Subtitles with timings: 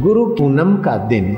[0.00, 1.36] गुरु पूनम का दिन।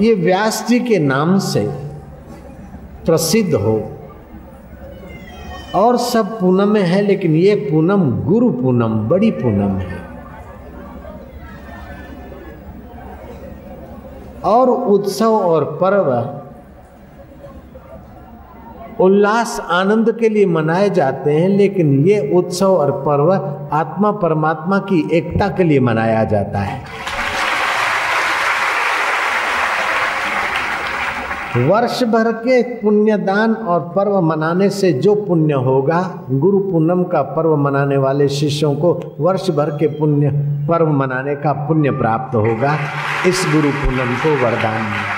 [0.00, 1.68] ये व्यास जी के नाम से
[3.06, 3.92] प्रसिद्ध हो।
[5.74, 10.08] और सब पूनम है, लेकिन ये पूनम गुरु पूनम, बड़ी पूनम है।
[14.44, 16.37] और उत्सव और पर्व
[19.00, 23.32] उल्लास आनंद के लिए मनाए जाते हैं, लेकिन ये उत्सव और पर्व
[23.72, 27.08] आत्मा परमात्मा की एकता के लिए मनाया जाता है।
[31.56, 37.56] वर्ष भर के पुण्यदान और पर्व मनाने से जो पुण्य होगा, गुरु पूनम का पर्व
[37.56, 40.30] मनाने वाले शिष्यों को वर्ष भर के पुण्य,
[40.68, 42.78] पर्व मनाने का पुण्य प्राप्त होगा।
[43.26, 45.17] इस गुरु पूनम को वरदान। मिला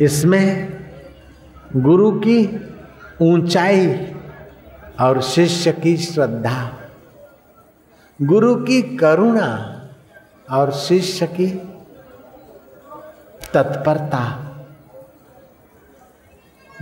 [0.00, 0.76] इसमें
[1.76, 2.60] गुरु की
[3.22, 3.96] ऊंचाई
[5.00, 6.72] और शिष्य की श्रद्धा,
[8.22, 9.72] गुरु की करुणा
[10.50, 11.46] और शिष्य की
[13.54, 14.42] तत्परता,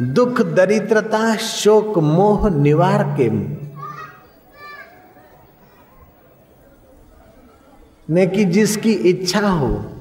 [0.01, 3.31] दुख, दरिद्रता, शोक, मोह, निवार के
[8.11, 9.94] ने कि जिसकी इच्छा हो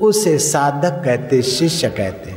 [0.00, 2.34] उसे साधक कहते, शिष्य कहते।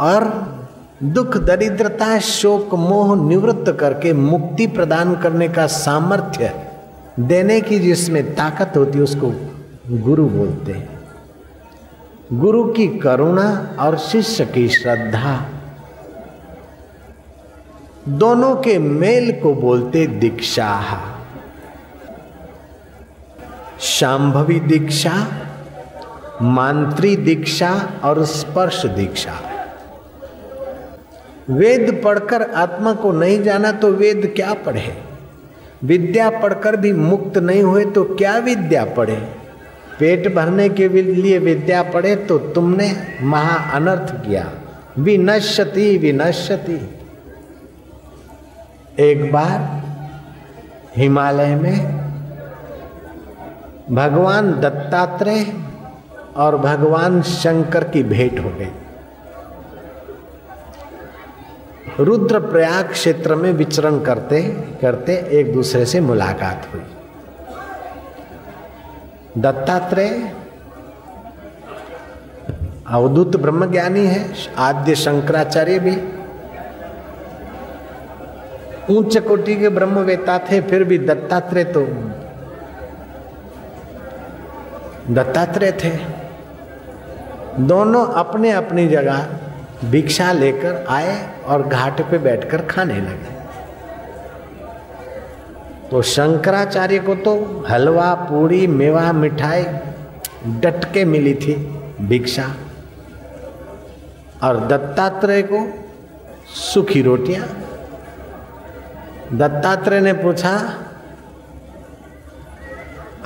[0.00, 0.54] और
[1.02, 6.66] दुख, दरिद्रता, शोक, मोह निवृत्त करके मुक्ति प्रदान करने का सामर्थ्य
[7.20, 9.32] देने की जिसमें ताकत होती है, उसको
[9.90, 11.00] गुरु बोलते हैं।
[12.32, 15.48] गुरु की करुणा और शिष्य की श्रद्धा
[18.08, 21.00] दोनों के मेल को बोलते दीक्षा।
[23.80, 25.26] शांभवी दीक्षा
[26.42, 29.34] मांत्री दीक्षा और स्पर्श दीक्षा।
[31.50, 35.02] वेद पढ़कर आत्मा को नहीं जाना तो वेद क्या पढ़े?
[35.84, 39.16] विद्या पढ़कर भी मुक्त नहीं हुए तो क्या विद्या पढ़े?
[39.98, 42.90] पेट भरने के लिए विद्या पढ़े तो तुमने
[43.22, 44.50] महा अनर्थ किया।
[44.98, 46.80] विनश्यति विनश्यति।
[48.98, 49.82] एक बार
[50.96, 51.78] हिमालय में
[53.90, 55.44] भगवान दत्तात्रेय
[56.36, 58.70] और भगवान शंकर की भेंट हो गई।
[62.00, 64.42] रुद्र प्रयाग क्षेत्र में विचरण करते
[64.80, 66.82] करते एक दूसरे से मुलाकात हुई।
[69.38, 70.32] दत्तात्रेय,
[72.86, 74.24] अवधूत ब्रह्मज्ञानी है,
[74.58, 75.96] आद्य शंकराचार्य भी।
[78.94, 81.86] उच्च कोटि के ब्रह्मवेता थे, फिर भी दत्तात्रेय तो
[85.10, 85.90] दत्तात्रेय थे।
[87.58, 89.26] दोनों अपने अपनी जगह
[89.84, 93.32] भिक्षा लेकर आए और घाट पे बैठकर खाने लगे।
[95.90, 99.64] तो शंकराचार्य को तो हलवा पूरी मेवा, मिठाई
[100.46, 101.54] डटके मिली थी
[102.00, 102.54] भिक्षा।
[104.42, 105.66] और दत्तात्रेय को
[106.54, 107.46] सूखी रोटियाँ।
[109.32, 110.58] दत्तात्रेय ने पूछा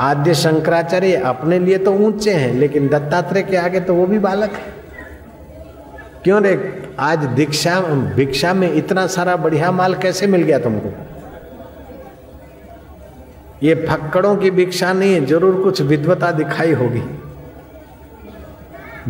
[0.00, 4.50] आद्य शंकराचार्य अपने लिए तो ऊँचे हैं, लेकिन दत्तात्रेय के आगे तो वो भी बालक
[4.50, 4.72] है।
[6.24, 6.52] क्यों रे?
[7.00, 7.80] आज दीक्षा,
[8.16, 10.92] भिक्षा में इतना सारा बढ़िया माल कैसे मिल गया तुमको?
[13.62, 17.02] ये फक्कड़ों की भिक्षा नहीं है ज़रूर कुछ विद्वता दिखाई होगी।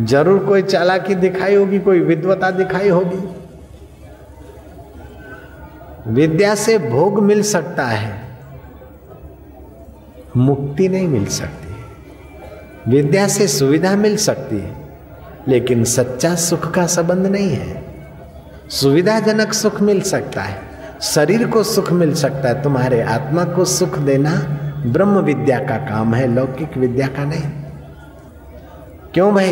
[0.05, 3.17] ज़रूर कोई चालाकी दिखाई होगी, कोई विद्वता दिखाई होगी।
[6.11, 8.28] विद्या से भोग मिल सकता है।
[10.37, 14.77] मुक्ति नहीं मिल सकती। विद्या से सुविधा मिल सकती है
[15.47, 17.83] लेकिन सच्चा सुख का संबंध नहीं है।
[18.71, 20.57] सुविधाजनक सुख मिल सकता है
[21.03, 24.31] शरीर को सुख मिल सकता है तुम्हारे आत्मा को सुख देना
[24.85, 27.51] ब्रह्म विद्या का काम है लौकिक विद्या का नहीं।
[29.13, 29.51] क्यों भाई?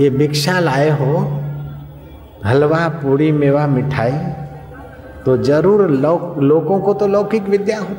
[0.00, 1.20] ये भिक्षा लाए हो
[2.44, 4.12] हलवा पूड़ी मेवा मिठाई
[5.24, 7.96] तो ज़रूर लो, लोगों को तो लौकिक विद्या हो।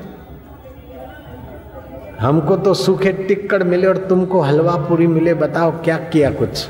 [2.19, 6.67] हमको तो सूखे टिक्कड़ मिले और तुमको हलवा पूरी मिले, बताओ क्या किया कुछ?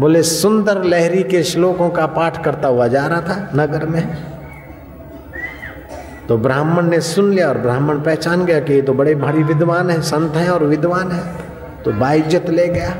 [0.00, 4.16] बोले, सुंदर लहरी के श्लोकों का पाठ करता हुआ जा रहा था नगर में।
[6.28, 9.90] तो ब्राह्मण ने सुन लिया और ब्राह्मण पहचान गया कि ये तो बड़े भारी विद्वान
[9.90, 11.32] है, संत हैं और विद्वान है।
[11.84, 12.90] तो बाइज्जत ले गया।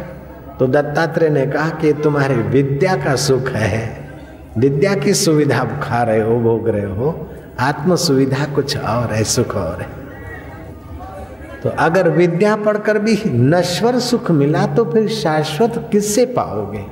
[0.59, 4.09] तो दत्तात्रेय ने कहा कि, तुम्हारी विद्या का सुख है।
[4.59, 7.28] विद्या की सुविधा खा रहे हो, भोग रहे हो।
[7.61, 9.87] आत्म सुविधा कुछ और है, सुख और है।
[11.63, 16.85] तो अगर विद्या पढ़कर भी नश्वर सुख मिला तो फिर शाश्वत किससे पाओगे?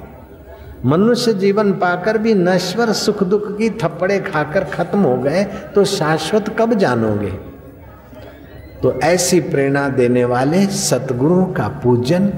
[0.84, 6.56] मनुष्य जीवन पाकर भी नश्वर सुख दुख की थप्पड़े खाकर खत्म हो गए तो शाश्वत
[6.58, 7.30] कब जानोगे?
[8.82, 12.32] तो ऐसी प्रेरणा देने वाले सतगुरुओं का पूजन,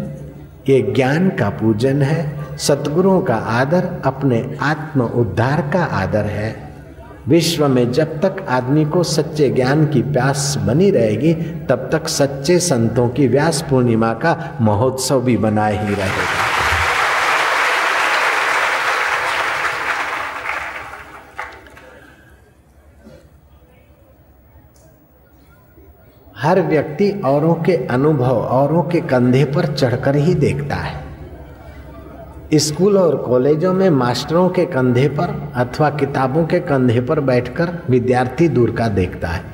[0.69, 6.68] ये ज्ञान का पूजन है। सतगुरुओं का आदर अपने आत्म उद्धार का आदर है।
[7.29, 11.35] विश्व में जब तक आदमी को सच्चे ज्ञान की प्यास बनी रहेगी,
[11.67, 16.47] तब तक सच्चे संतों की व्यास पूर्णिमा का महोत्सव भी बना ही रहेगा।
[26.37, 31.08] हर व्यक्ति औरों के अनुभव, औरों के कंधे पर चढ़कर ही देखता है।
[32.55, 38.49] स्कूल और कॉलेजों में मास्टरों के कंधे पर अथवा किताबों के कंधे पर बैठकर विद्यार्थी
[38.49, 39.45] दूर का देखता है।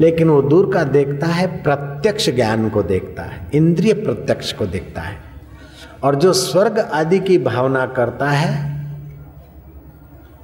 [0.00, 5.02] लेकिन वो दूर का देखता है, प्रत्यक्ष ज्ञान को देखता है, इंद्रिय प्रत्यक्ष को देखता
[5.02, 5.16] है।
[6.04, 8.80] और जो स्वर्ग आदि की भावना करता है,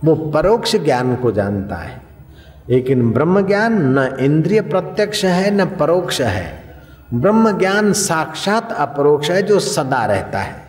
[0.05, 2.03] वो परोक्ष ज्ञान को जानता है।
[2.71, 6.63] लेकिन ब्रह्म ज्ञान न इंद्रिय प्रत्यक्ष है, न परोक्ष है।
[7.15, 10.66] ब्रह्म ज्ञान साक्षात अपरोक्ष है, जो सदा रहता है।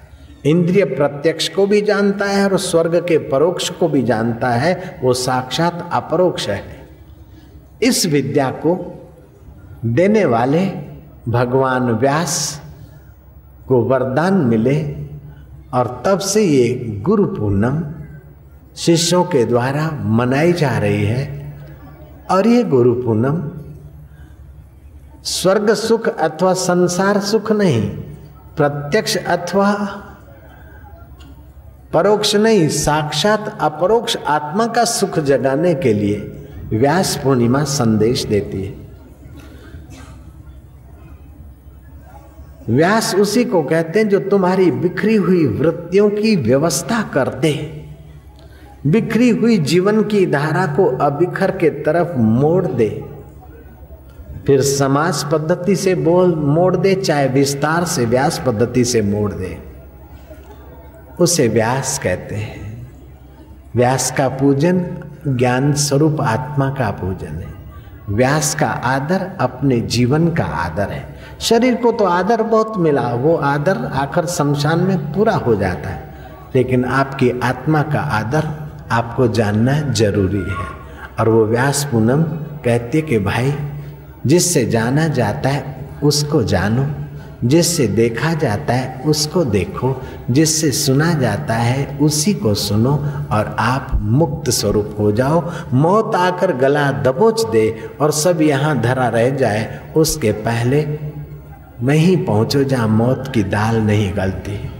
[0.48, 5.14] इंद्रिय प्रत्यक्ष को भी जानता है और स्वर्ग के परोक्ष को भी जानता है, वो
[5.14, 6.64] साक्षात अपरोक्ष है।
[7.84, 8.76] इस विद्या को
[9.86, 10.66] देने वाले
[11.28, 12.62] भगवान व्यास
[13.68, 14.80] को वरदान मिले
[15.74, 16.74] और तब से ये
[17.04, 17.84] गुरु पूनम
[18.76, 21.26] शिष्यों के द्वारा मनाई जा रही है
[22.32, 23.42] और ये गुरु पूनम
[25.24, 27.82] स्वर्ग सुख अथवा संसार सुख नहीं,
[28.58, 29.74] प्रत्यक्ष अथवा
[31.94, 38.76] परोक्ष नहीं, साक्षात अपरोक्ष आत्मा का सुख जगाने के लिए व्यास पूर्णिमा संदेश देती है।
[42.70, 47.74] व्यास उसी को कहते हैं जो तुम्हारी बिखरी हुई वृत्तियों की व्यवस्था करते
[48.88, 52.90] बिखरी हुई जीवन की धारा को अबिखर के तरफ़ मोड़ दे।
[54.48, 59.58] फिर समाज पद्धति से बोल, मोड़ दे, चाहे विस्तार से व्यास पद्धति से मोड़ दे।
[61.20, 62.88] उसे व्यास कहते हैं।
[63.76, 64.86] व्यास का पूजन
[65.28, 67.58] ज्ञान स्वरूप आत्मा का पूजन है।
[68.10, 73.36] व्यास का आदर अपने जीवन का आदर है। शरीर को तो आदर बहुत मिला, वो
[73.36, 76.14] आदर आखिर शमशान में पूरा हो जाता है।
[76.56, 80.78] लेकिन आपकी आत्मा का आदर आपको जानना ज़रूरी है।
[81.20, 82.24] और वो व्यास पूनम
[82.64, 83.54] कहते कि भाई,
[84.26, 87.07] जिससे जाना जाता है, उसको जानो।
[87.44, 90.02] जिससे देखा जाता है, उसको देखो।
[90.32, 92.92] जिससे सुना जाता है, उसी को सुनो
[93.32, 99.08] और आप मुक्त स्वरूप हो जाओ। मौत आकर गला दबोच दे और सब यहाँ धरा
[99.08, 100.82] रह जाए। उसके पहले
[101.82, 104.72] वहीं पहुँचो जहाँ मौत की दाल नहीं गलती।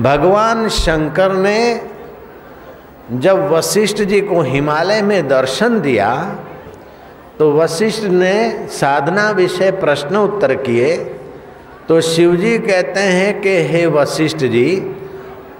[0.00, 1.80] भगवान शंकर ने
[3.12, 6.38] जब वशिष्ठ जी को हिमालय में दर्शन दिया
[7.38, 10.96] तो वशिष्ठ ने साधना विषय प्रश्न उत्तर किए।
[11.88, 14.96] तो शिवजी कहते हैं कि, हे वशिष्ठ जी,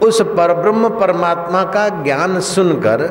[0.02, 3.02] उस परब्रह्म परमात्मा का ज्ञान सुनकर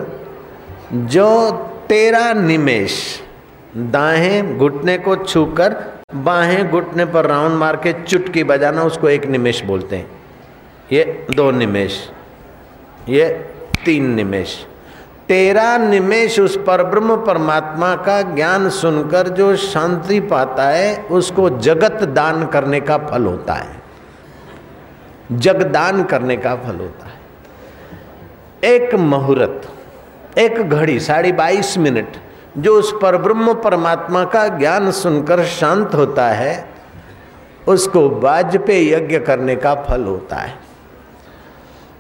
[0.94, 1.52] जो
[1.90, 3.20] तेरा निमेश
[3.78, 5.76] दाहें घुटने को छूकर
[6.16, 10.12] बाहें घुटने पर राउंड मार के चुटकी बजाना, उसको एक निमेश बोलते हैं।
[10.92, 12.10] ये दो निमेश,
[13.10, 13.30] ये
[13.86, 14.68] तीन निमेश।
[15.28, 22.04] तेरा निमेश उस पर ब्रह्म परमात्मा का ज्ञान सुनकर जो शांति पाता है, उसको जगत
[22.04, 23.84] दान करने का फल होता है।
[25.32, 27.14] जगदान करने का फल होता है।
[28.64, 29.70] एक मुहूर्त,
[30.38, 32.08] एक घड़ी, साढ़े बाईस मिनट,
[32.58, 36.70] जो उस पर ब्रह्म परमात्मा का ज्ञान सुनकर शांत होता है,
[37.68, 40.54] उसको वाजपेयी यज्ञ करने का फल होता है।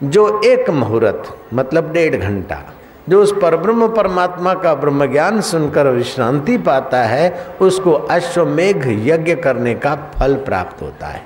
[0.03, 2.73] जो एक मुहूर्त मतलब डेढ़ घंटा
[3.09, 9.35] जो उस पर ब्रह्म परमात्मा का ब्रह्म ज्ञान सुनकर विश्रांति पाता है, उसको अश्वमेघ यज्ञ
[9.35, 11.23] करने का फल प्राप्त होता है।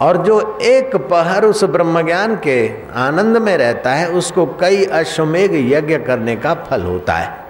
[0.00, 5.54] और जो एक पहर उस ब्रह्म ज्ञान के आनंद में रहता है, उसको कई अश्वमेघ
[5.54, 7.44] यज्ञ करने का फल होता है।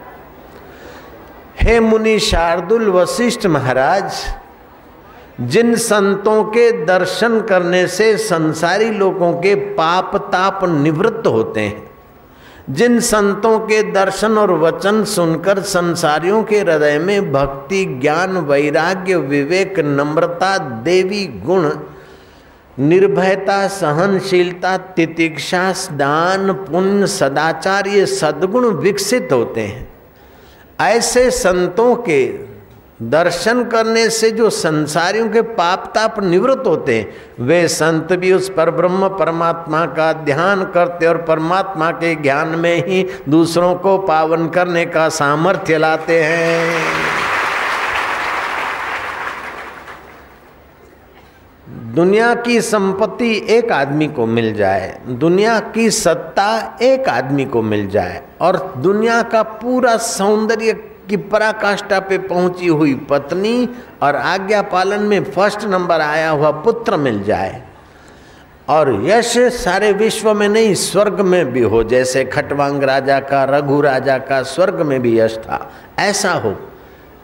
[1.61, 4.13] हे मुनि शार्दुल वशिष्ठ महाराज,
[5.41, 11.90] जिन संतों के दर्शन करने से संसारी लोगों के पाप ताप निवृत्त होते हैं
[12.71, 19.79] जिन संतों के दर्शन और वचन सुनकर संसारियों के हृदय में भक्ति, ज्ञान, वैराग्य, विवेक,
[19.79, 21.71] नम्रता, देवी गुण,
[22.79, 29.89] निर्भयता, सहनशीलता, तितिक्षा, दान, पुण्य सदाचार ये सद्गुण विकसित होते हैं।
[30.81, 32.50] ऐसे संतों के
[33.01, 38.49] दर्शन करने से जो संसारियों के पाप ताप निवृत्त होते हैं, वे संत भी उस
[38.51, 44.49] पर ब्रह्म परमात्मा का ध्यान करते और परमात्मा के ज्ञान में ही दूसरों को पावन
[44.49, 46.75] करने का सामर्थ्य लाते हैं।
[51.95, 57.89] दुनिया की संपत्ति एक आदमी को मिल जाए, दुनिया की सत्ता एक आदमी को मिल
[57.89, 60.73] जाए, और दुनिया का पूरा सौंदर्य
[61.11, 63.69] कि पराकाष्ठा पे पहुँची हुई पत्नी
[64.03, 67.63] और आज्ञा पालन में फ़र्स्ट नंबर आया हुआ पुत्र मिल जाए।
[68.69, 73.81] और यश सारे विश्व में नहीं, स्वर्ग में भी हो, जैसे खटवांग राजा का, रघु
[73.81, 76.57] राजा का स्वर्ग में भी यश था। ऐसा हो,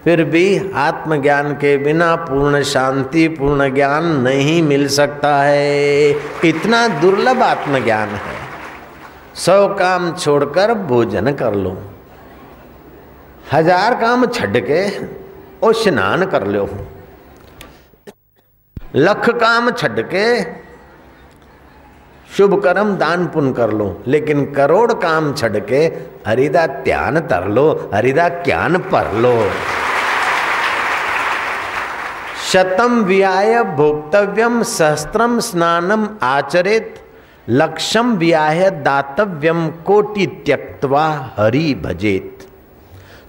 [0.04, 6.10] फिर भी आत्मज्ञान के बिना पूर्ण शांति, पूर्ण ज्ञान नहीं मिल सकता है।
[6.44, 8.36] इतना दुर्लभ आत्मज्ञान है।
[9.34, 11.82] सौ काम छोड़कर भोजन कर लो।
[13.52, 14.82] हज़ार काम छड़ के
[15.62, 16.68] और स्नान कर लो।
[18.96, 20.26] लख काम छड़ के
[22.28, 25.84] शुभ कर्म दान पुण्य कर लो, लेकिन करोड़ काम छड़ के
[26.26, 29.34] हरिदा ध्यान तर लो, हरिदा ज्ञान पर लो।
[32.46, 36.94] शतम व्याय भोक्तव्यम सहस्त्रम स्नानम आचरित,
[37.50, 42.35] लक्षम व्याय दातव्यम कोटि त्यक्वा हरि भजेत।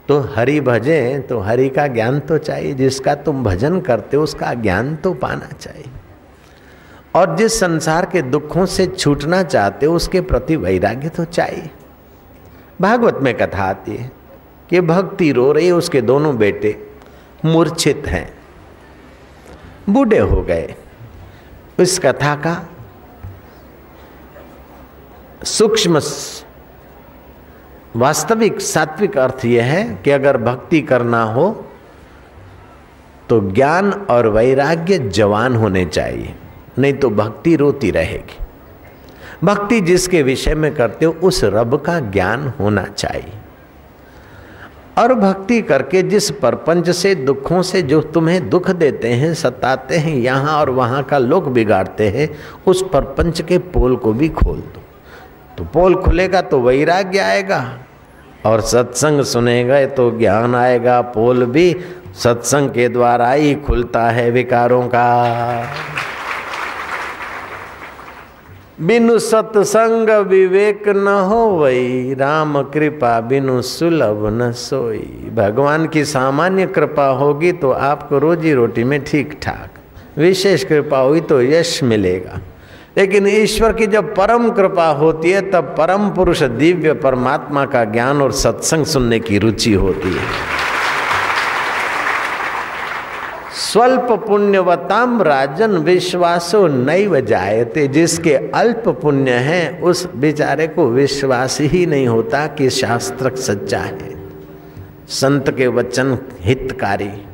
[0.08, 4.54] तो हरि भजे तो हरि का ज्ञान तो चाहिए। जिसका तुम भजन करते हो, उसका
[4.54, 5.86] ज्ञान तो पाना चाहिए।
[7.16, 11.70] और जिस संसार के दुखों से छूटना चाहते हो, उसके प्रति वैराग्य तो चाहिए।
[12.82, 14.12] भागवत में कथा आती है
[14.70, 16.88] कि भक्ति रो रही उसके दोनों बेटे
[17.46, 18.34] मूर्छित हैं।
[19.90, 20.76] बूढ़े हो गए।
[21.80, 22.70] इस कथा का
[25.44, 26.00] सूक्ष्म
[27.96, 31.50] वास्तविक, सात्विक अर्थ यह है कि अगर भक्ति करना हो
[33.30, 36.34] तो ज्ञान और वैराग्य जवान होने चाहिए,
[36.80, 38.38] नहीं तो भक्ति रोती रहेगी।
[39.44, 43.34] भक्ति जिसके विषय में करते हो, उस रब का ज्ञान होना चाहिए।
[44.98, 50.16] और भक्ति करके जिस परपंच से, दुखों से जो तुम्हें दुख देते हैं, सताते हैं,
[50.16, 52.30] यहाँ और वहाँ का लोग बिगाड़ते हैं,
[52.68, 54.84] उस परपंच के पोल को भी खोल दो।
[55.58, 57.62] तो पोल खुलेगा तो वैराग्य आएगा।
[58.46, 61.76] और सत्संग सुनेगा तो ज्ञान आएगा। पोल भी
[62.24, 65.08] सत्संग के द्वारा ही खुलता है विकारों का।
[68.82, 76.66] बिनु सत्संग विवेक न हो वही राम कृपा बिनु सुलभ न सोई। भगवान की सामान्य
[76.68, 82.40] कृपा होगी तो आपको रोजी रोटी में ठीक ठाक विशेष कृपा हुई तो यश मिलेगा।
[82.98, 88.22] लेकिन ईश्वर की जब परम कृपा होती है, तब परम पुरुष दिव्य परमात्मा का ज्ञान
[88.22, 90.58] और सत्संग सुनने की रुचि होती है।
[93.54, 101.86] स्वल्प पुण्यवताम राजन विश्वासो नैव जायते। जिसके अल्प पुण्य है, उस बेचारे को विश्वास ही
[101.86, 104.30] नहीं होता कि शास्त्र सच्चा है।
[105.08, 107.26] संत के वचन हितकारी।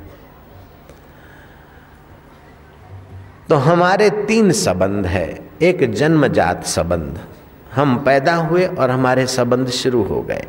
[3.50, 7.19] तो हमारे तीन संबंध है। एक जन्मजात संबंध।
[7.75, 10.45] हम पैदा हुए और हमारे संबंध शुरू हो गए।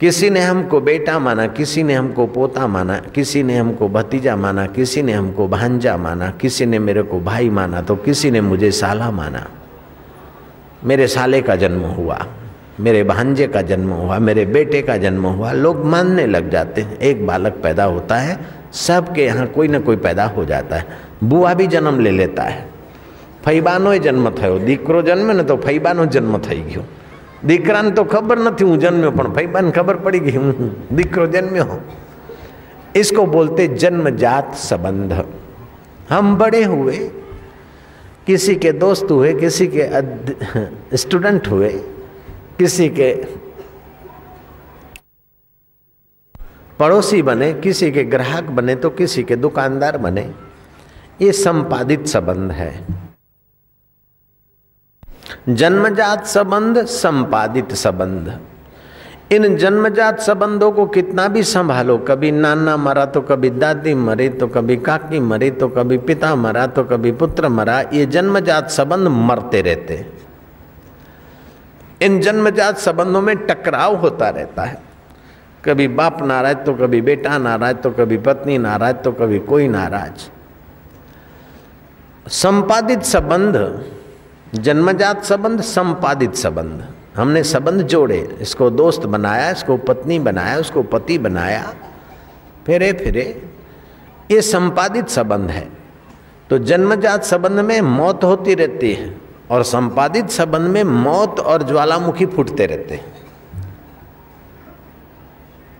[0.00, 4.66] किसी ने हमको बेटा माना, किसी ने हमको पोता माना, किसी ने हमको भतीजा माना,
[4.66, 8.70] किसी ने हमको भांजा माना, किसी ने मेरे को भाई माना तो किसी ने मुझे
[8.70, 9.46] साला माना।
[10.84, 12.26] मेरे साले का जन्म हुआ,
[12.80, 16.98] मेरे भांजे का जन्म हुआ, मेरे बेटे का जन्म हुआ। लोग मानने लग जाते हैं,
[16.98, 18.38] एक बालक पैदा होता है,
[18.72, 22.59] सबके यहाँ कोई ना कोई पैदा हो जाता है। बुआ भी जन्म ले लेता है
[23.43, 26.83] ફૈબાનો જન્મ થયો દીકરો જન્મે ને તો ફૈબાનો જન્મ થઈ ગયો
[27.43, 30.49] દીકરાને તો ખબર નથી હું જન્મ્યો પણ ફૈબાને ખબર પડી ગઈ હું
[30.97, 31.79] દીકરો જન્મ્યો
[32.95, 35.11] इसको बोलते जन्मजात संबंध
[36.09, 36.95] हम बड़े हुए
[38.27, 39.85] किसी के दोस्त हुए किसी के
[40.97, 41.69] स्टूडेंट हुए
[42.59, 43.09] किसी के
[46.79, 50.25] पड़ोसी बने किसी के ग्राहक बने तो किसी के दुकानदार बने
[51.20, 52.72] ये संपादित संबंध है।
[55.48, 58.38] जन्मजात संबंध, संपादित संबंध।
[59.32, 64.48] इन जन्मजात संबंधों को कितना भी संभालो, कभी नाना मरा तो कभी दादी मरे तो
[64.48, 69.62] कभी काकी मरे तो कभी पिता मरा तो कभी पुत्र मरा, ये जन्मजात संबंध मरते
[69.62, 70.06] रहते
[72.02, 74.82] इन जन्मजात संबंधों में टकराव होता रहता है।
[75.64, 80.28] कभी बाप नाराज़ तो कभी बेटा नाराज़ तो कभी पत्नी नाराज़ तो कभी कोई नाराज़।
[82.28, 83.84] संपादित संबंध,
[84.54, 91.18] जन्मजात संबंध, संपादित संबंध। हमने संबंध जोड़े, इसको दोस्त बनाया, इसको पत्नी बनाया, उसको पति
[91.18, 91.74] बनाया,
[92.66, 93.48] फिरे फिरे।
[94.30, 95.68] ये संपादित संबंध है।
[96.50, 99.16] तो जन्मजात संबंध में मौत होती रहती है
[99.50, 103.13] और संपादित संबंध में मौत और ज्वालामुखी फूटते रहते हैं।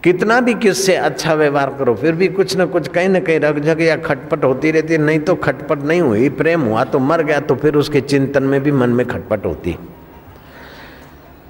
[0.05, 3.59] कितना भी किससे अच्छा व्यवहार करो, फिर भी कुछ ना कुछ कहीं ना कहीं रग
[3.59, 7.23] जग या खटपट होती रहती है। नहीं तो खटपट नहीं हुई, प्रेम हुआ तो मर
[7.23, 9.77] गया तो फिर उसके चिंतन में भी मन में खटपट होती।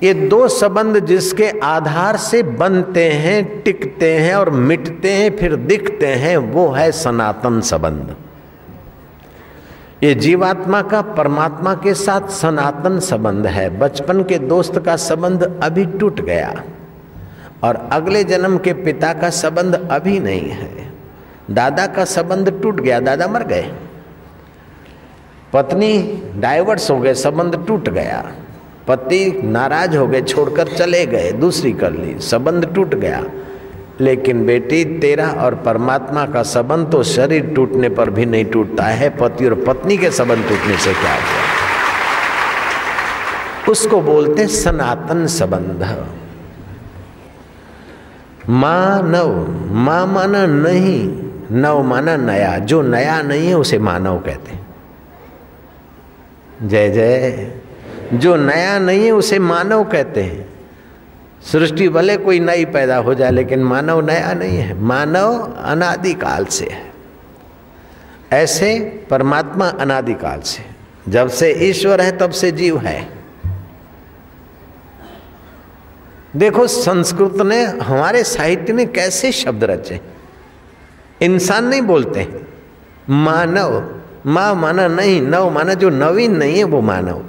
[0.02, 6.06] ये दो संबंध जिसके आधार से बनते हैं, टिकते हैं और मिटते हैं, फिर दिखते
[6.06, 8.14] हैं, वो है सनातन संबंध।
[10.02, 15.84] ये जीवात्मा का परमात्मा के साथ सनातन संबंध है। बचपन के दोस्त का संबंध अभी
[15.98, 16.62] टूट गया।
[17.64, 20.92] और अगले जन्म के पिता का संबंध अभी नहीं है।
[21.50, 23.72] दादा का संबंध टूट गया, दादा मर गए।
[25.52, 28.32] पत्नी डाइवर्स हो गए, संबंध टूट गया।
[28.88, 33.24] पति नाराज़ हो गए, छोड़कर चले गए, दूसरी कर ली, संबंध टूट गया।
[34.00, 39.10] लेकिन बेटी, तेरा और परमात्मा का संबंध तो शरीर टूटने पर भी नहीं टूटता है,
[39.10, 41.44] पति और पत्नी के संबंध टूटने से क्या हुआ?
[43.68, 46.06] उसको बोलते सनातन संबंध।
[48.48, 54.66] मानव माँ माना नहीं नव माना नया। जो नया नहीं है, उसे मानव कहते हैं।
[56.62, 57.50] जय जय।
[58.14, 60.48] जो नया नहीं है, उसे मानव कहते हैं।
[61.52, 66.66] सृष्टि भले कोई नई पैदा हो जाए, लेकिन मानव नया नहीं है। मानव अनादिकाल से
[66.66, 66.92] है।
[68.32, 70.64] ऐसे परमात्मा अनादिकाल से
[71.10, 73.23] जब से ईश्वर है, तब से जीव है।
[76.36, 80.00] देखो, संस्कृत ने हमारे साहित्य ने कैसे शब्द रचे?
[81.20, 82.42] इंसान नहीं बोलते।
[83.10, 87.24] मानव, माँ माना नहीं, नव माना, जो नवीन नहीं है, वो मानव।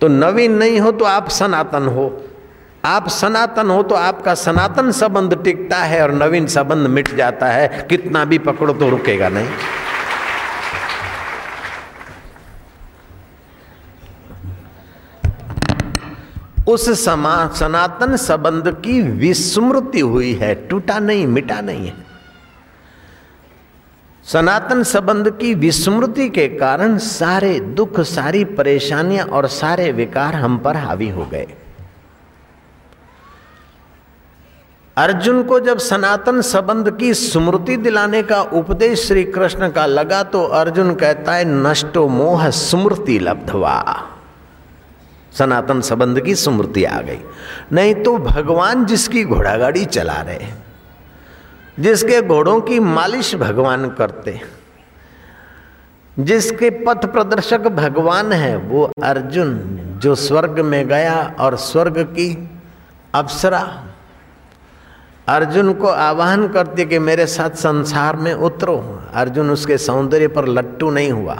[0.00, 2.24] तो नवीन नहीं हो तो आप सनातन हो।
[2.84, 7.86] आप सनातन हो तो आपका सनातन संबंध टिकता है और नवीन संबंध मिट जाता है।
[7.90, 9.48] कितना भी पकड़ो तो रुकेगा नहीं।
[16.68, 22.06] उस समा, सनातन संबंध की विस्मृति हुई है। टूटा नहीं, मिटा नहीं है।
[24.24, 30.76] सनातन संबंध की विस्मृति के कारण सारे दुख, सारी परेशानियाँ और सारे विकार हम पर
[30.76, 31.46] हावी हो गए।
[34.96, 40.44] अर्जुन को जब सनातन संबंध की स्मृति दिलाने का उपदेश श्री कृष्ण का लगा तो
[40.44, 43.82] अर्जुन कहता है, नष्टो मोह स्मृति लब्धवा।
[45.38, 47.18] सनातन संबंध की स्मृति आ गई।
[47.72, 50.46] नहीं तो भगवान जिसकी घोड़ागाड़ी चला रहे
[51.80, 54.40] जिसके घोड़ों की मालिश भगवान करते
[56.16, 59.58] जिसके पथ प्रदर्शक भगवान है, वो अर्जुन
[60.02, 62.50] जो स्वर्ग में गया और स्वर्ग की
[63.14, 63.60] अप्सरा।
[65.28, 68.76] अर्जुन को आह्वान करती कि मेरे साथ संसार में उतरो।
[69.14, 71.38] अर्जुन उसके सौंदर्य पर लट्टू नहीं हुआ।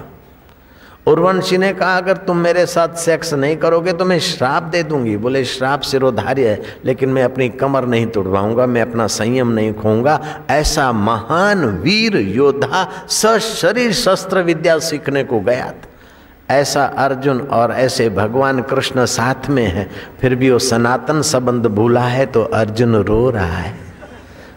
[1.09, 5.17] उर्वंशी ने कहा, अगर तुम मेरे साथ सेक्स नहीं करोगे तो मैं श्राप दे दूँगी।
[5.17, 10.21] बोले, श्राप सिरोधार्य है, लेकिन मैं अपनी कमर नहीं तोड़वाऊँगा, मैं अपना संयम नहीं खोऊँगा।
[10.51, 18.09] ऐसा महान वीर योद्धा सशरीर शस्त्र विद्या सीखने को गया था। ऐसा अर्जुन और ऐसे
[18.11, 19.89] भगवान कृष्ण साथ में है,
[20.21, 23.75] फिर भी वो सनातन संबंध भूला है तो अर्जुन रो रहा है।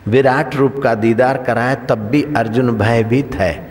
[0.07, 3.70] विराट रूप का दीदार कराए तब भी अर्जुन भयभीत है।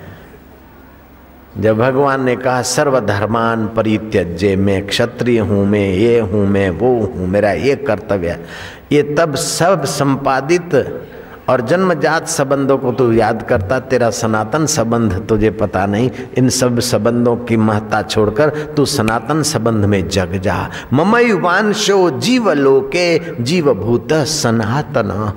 [1.58, 7.28] जब भगवान ने कहा, सर्वधर्मान परित्यज्य, मैं क्षत्रिय हूँ, मैं ये हूँ, मैं वो हूँ,
[7.28, 8.46] मेरा ये कर्तव्य है।
[8.92, 11.02] ये तब सब संपादित
[11.48, 16.80] और जन्मजात संबंधों को तू याद करता, तेरा सनातन संबंध तुझे पता नहीं। इन सब
[16.80, 25.32] संबंधों की महत्ता छोड़कर तू सनातन संबंध में जग जा। ममयुवांशो जीवलोके, जीवभूत सनातन।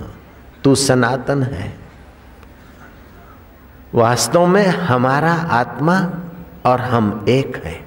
[0.63, 1.82] तू सनातन है।
[3.95, 6.09] वास्तव में हमारा आत्मा
[6.65, 7.85] और हम एक है।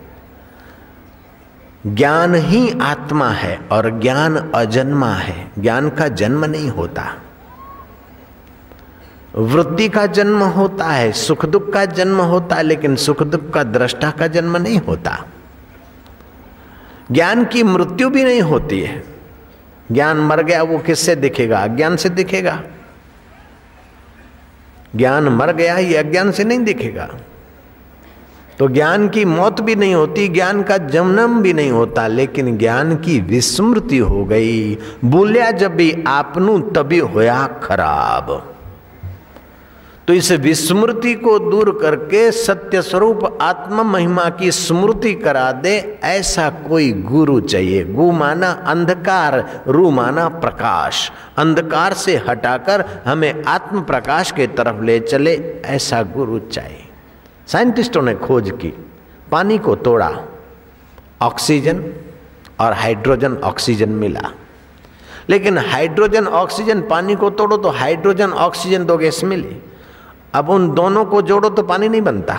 [1.87, 7.15] ज्ञान ही आत्मा है और ज्ञान अजन्मा है। ज्ञान का जन्म नहीं होता।
[9.37, 13.63] वृत्ति का जन्म होता है, सुख दुख का जन्म होता है लेकिन सुख दुख का
[13.63, 15.25] दृष्टा का जन्म नहीं होता।
[17.13, 19.05] ज्ञान की मृत्यु भी नहीं होती है।
[19.93, 21.59] ज्ञान मर गया, वो किससे दिखेगा?
[21.59, 22.63] अज्ञान से दिखेगा।
[24.97, 27.09] ज्ञान मर गया ये अज्ञान से नहीं दिखेगा।
[28.59, 32.97] तो ज्ञान की मौत भी नहीं होती, ज्ञान का जमनम भी नहीं होता, लेकिन ज्ञान
[32.97, 38.56] की विस्मृति हो गई। बोलिया, जब भी आपनू, तभी होया खराब।
[40.07, 46.51] तो इस विस्मृति को दूर करके सत्य स्वरूप आत्म महिमा की स्मृति करा दे, ऐसा
[46.51, 54.31] कोई गुरु चाहिए। गु माना अंधकार, रू माना प्रकाश। अंधकार से हटाकर हमें आत्म प्रकाश
[54.31, 56.89] के तरफ़ ले चले, ऐसा गुरु चाहिए।
[57.47, 58.73] साइंटिस्टों ने खोज की,
[59.31, 60.13] पानी को तोड़ा,
[61.23, 61.85] ऑक्सीजन
[62.61, 64.31] और हाइड्रोजन ऑक्सीजन मिला।
[65.29, 69.57] लेकिन हाइड्रोजन ऑक्सीजन पानी को तोड़ो तो हाइड्रोजन ऑक्सीजन दो गैस मिली
[70.35, 72.39] अब उन दोनों को जोड़ो तो पानी नहीं बनता।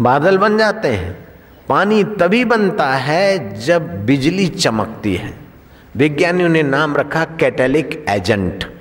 [0.00, 1.28] बादल बन जाते हैं।
[1.68, 5.34] पानी तभी बनता है जब बिजली चमकती है।
[5.96, 8.72] विज्ञानियों ने नाम रखा कैटेलिक एजेंट।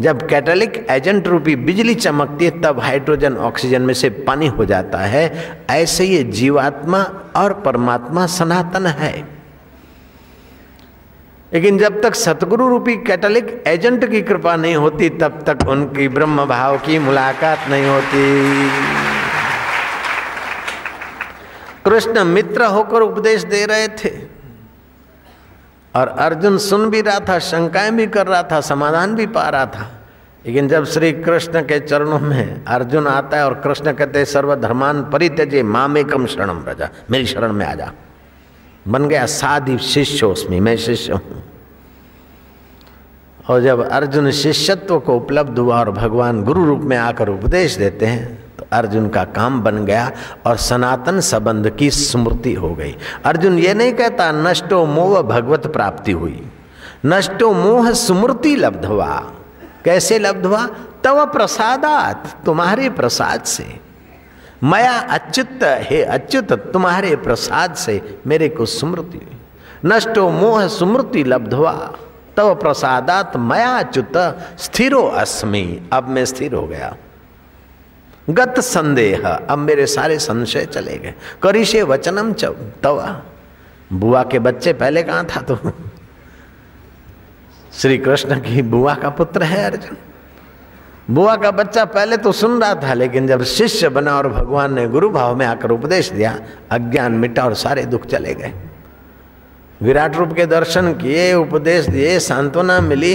[0.00, 4.98] जब कैटेलिक एजेंट रूपी बिजली चमकती है, तब हाइड्रोजन ऑक्सीजन में से पानी हो जाता
[4.98, 7.02] है। ऐसे ये जीवात्मा
[7.36, 9.41] और परमात्मा सनातन है।
[11.54, 16.44] लेकिन जब तक सतगुरु रूपी कैटलिक एजेंट की कृपा नहीं होती, तब तक उनकी ब्रह्म
[16.44, 18.70] भाव की मुलाकात नहीं होती।
[21.84, 24.10] कृष्ण मित्र होकर उपदेश दे रहे थे
[25.94, 29.66] और अर्जुन सुन भी रहा था, शंकाएँ भी कर रहा था, समाधान भी पा रहा
[29.66, 29.98] था।
[30.46, 35.62] लेकिन जब श्री कृष्ण के चरणों में अर्जुन आता है और कृष्ण कहते सर्वधर्मान परित्यजे
[35.62, 37.92] मामेकम शरणम रजा मेरी शरण में आ जा।
[38.88, 41.42] बन गया साधि शिष्य उसमें, मैं शिष्य हूँ।
[43.50, 48.06] और जब अर्जुन शिष्यत्व को उपलब्ध हुआ और भगवान गुरु रूप में आकर उपदेश देते
[48.06, 50.10] हैं तो अर्जुन का काम बन गया
[50.46, 56.12] और सनातन संबंध की स्मृति हो गई। अर्जुन ये नहीं कहता, नष्टो मोह भगवत प्राप्ति
[56.12, 56.42] हुई।
[57.06, 59.32] नष्टो मोह स्मृति लब्ध हुआ।
[59.84, 60.66] कैसे लब्ध हुआ?
[61.04, 63.81] तव प्रसादात, तुम्हारे प्रसाद से।
[64.64, 69.30] मया अच्युत, हे अच्युत, तुम्हारे प्रसाद से मेरे को स्मृति।
[69.84, 71.92] नष्टो मोह स्मृति लब्धवा।
[72.36, 74.12] तव प्रसादात मया अच्युत
[74.58, 76.96] स्थिरो अस्मि। अब मैं स्थिर हो गया।
[78.30, 82.44] गत संदेह, अब मेरे सारे संशय चले गए। करिशे वचनम च
[82.82, 83.22] तवा।
[83.92, 85.58] बुआ के बच्चे पहले कहाँ था तो?
[87.72, 89.96] श्री कृष्ण की बुआ का पुत्र है अर्जुन।
[91.12, 94.86] बुआ का बच्चा पहले तो सुन रहा था, लेकिन जब शिष्य बना और भगवान ने
[94.88, 96.38] गुरु भाव में आकर उपदेश दिया,
[96.70, 98.52] अज्ञान मिटा और सारे दुख चले गए।
[99.80, 103.14] विराट रूप के दर्शन किए, उपदेश दिए, सांत्वना मिली।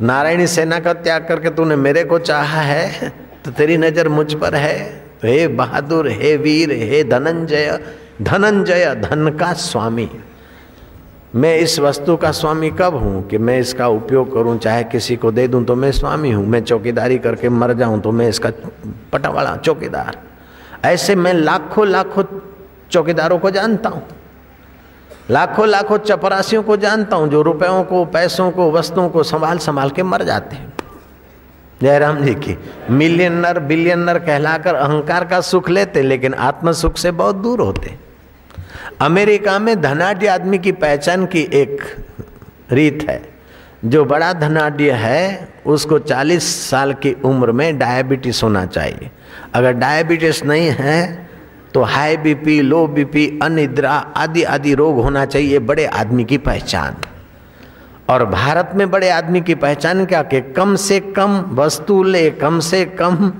[0.00, 3.08] नारायणी सेना का त्याग करके तूने मेरे को चाहा है
[3.44, 4.76] तो तेरी नज़र मुझ पर है।
[5.22, 7.78] हे बहादुर, हे वीर, हे धनंजय
[8.22, 10.08] धनंजय धन का स्वामी।
[11.34, 14.56] मैं इस वस्तु का स्वामी कब हूँ कि मैं इसका उपयोग करूँ?
[14.58, 18.12] चाहे किसी को दे दूँ तो मैं स्वामी हूँ। मैं चौकीदारी करके मर जाऊँ तो
[18.12, 18.50] मैं इसका
[19.12, 20.18] पटावाला चौकीदार।
[20.84, 22.24] ऐसे मैं लाखों लाखों
[22.90, 24.02] चौकीदारों को जानता हूँ।
[25.30, 29.90] लाखों लाखों चपरासियों को जानता हूँ जो रुपयों को, पैसों को, वस्तुओं को संभाल संभाल
[29.90, 30.72] के मर जाते हैं।
[31.82, 32.56] जयराम जी की
[32.90, 37.90] मिलियनर बिलियनर कहलाकर अहंकार का सुख लेते लेकिन आत्म सुख से बहुत दूर होते
[39.00, 41.82] अमेरिका में धनाढ़ आदमी की पहचान की एक
[42.72, 43.22] रीत है।
[43.84, 49.10] जो बड़ा धनाढ़ है, उसको 40 साल की उम्र में डायबिटीज़ होना चाहिए।
[49.54, 51.28] अगर डायबिटीज़ नहीं है
[51.74, 56.96] तो हाई बीपी, लो बीपी, अनिद्रा आदि आदि रोग होना चाहिए बड़े आदमी की पहचान।
[58.08, 62.58] और भारत में बड़े आदमी की पहचान क्या कि कम से कम वस्तु ले, कम
[62.60, 63.32] से कम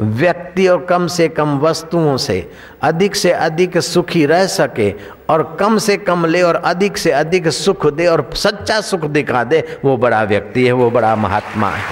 [0.00, 2.50] व्यक्ति और कम से कम वस्तुओं से
[2.82, 4.94] अधिक से अधिक सुखी रह सके
[5.30, 9.44] और कम से कम ले और अधिक से अधिक सुख दे और सच्चा सुख दिखा
[9.44, 11.82] दे, वो बड़ा व्यक्ति है, वो बड़ा महात्मा है।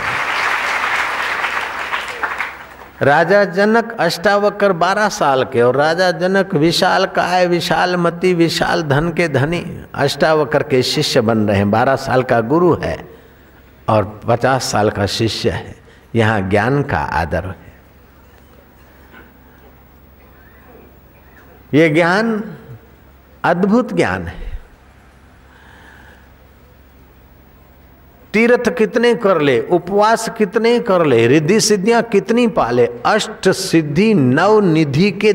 [3.03, 9.09] राजा जनक अष्टावकर बारह साल के और राजा जनक विशाल काय, विशाल मति, विशाल धन
[9.09, 13.09] के धनी अष्टावकर के शिष्य बन रहे हैं। बारह साल का गुरु है
[13.89, 15.75] और पचास साल का शिष्य है।
[16.15, 17.64] यहाँ ज्ञान का आदर है।
[21.75, 22.45] ये ज्ञान
[23.45, 24.59] अद्भुत ज्ञान है।
[28.33, 34.61] तीर्थ कितने कर ले, उपवास कितने कर ले, रिद्धि सिद्धियाँ कितनी पाले, अष्ट सिद्धि नव
[34.61, 35.33] निधि के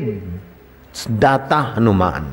[1.10, 2.32] दाता हनुमान।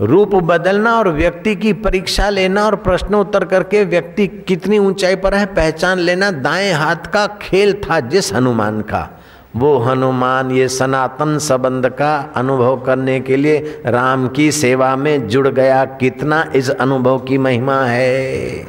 [0.00, 5.46] रूप बदलना और व्यक्ति की परीक्षा लेना और प्रश्नोत्तर करके व्यक्ति कितनी ऊंचाई पर है,
[5.46, 9.21] पहचान लेना, दाएँ हाथ का खेल था जिस हनुमान का।
[9.56, 15.48] वो हनुमान ये सनातन संबंध का अनुभव करने के लिए राम की सेवा में जुड़
[15.48, 18.66] गया। कितना इस अनुभव की महिमा है।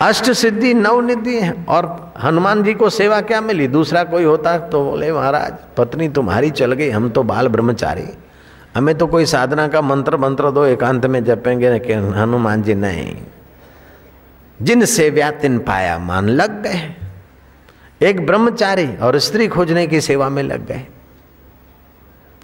[0.00, 3.68] अष्ट सिद्धि नवनिधि है और हनुमान जी को सेवा क्या मिली?
[3.68, 8.08] दूसरा कोई होता तो बोले, महाराज, पत्नी तुम्हारी चल गई, हम तो बाल ब्रह्मचारी।
[8.76, 13.16] हमें तो कोई साधना का मंत्र मंत्र दो, एकांत में जपेंगे कि हनुमान जी नहीं।
[14.62, 16.94] जिन सेव्या तिन पाया मान लग गए
[18.02, 20.86] एक ब्रह्मचारी और स्त्री खोजने की सेवा में लग गए।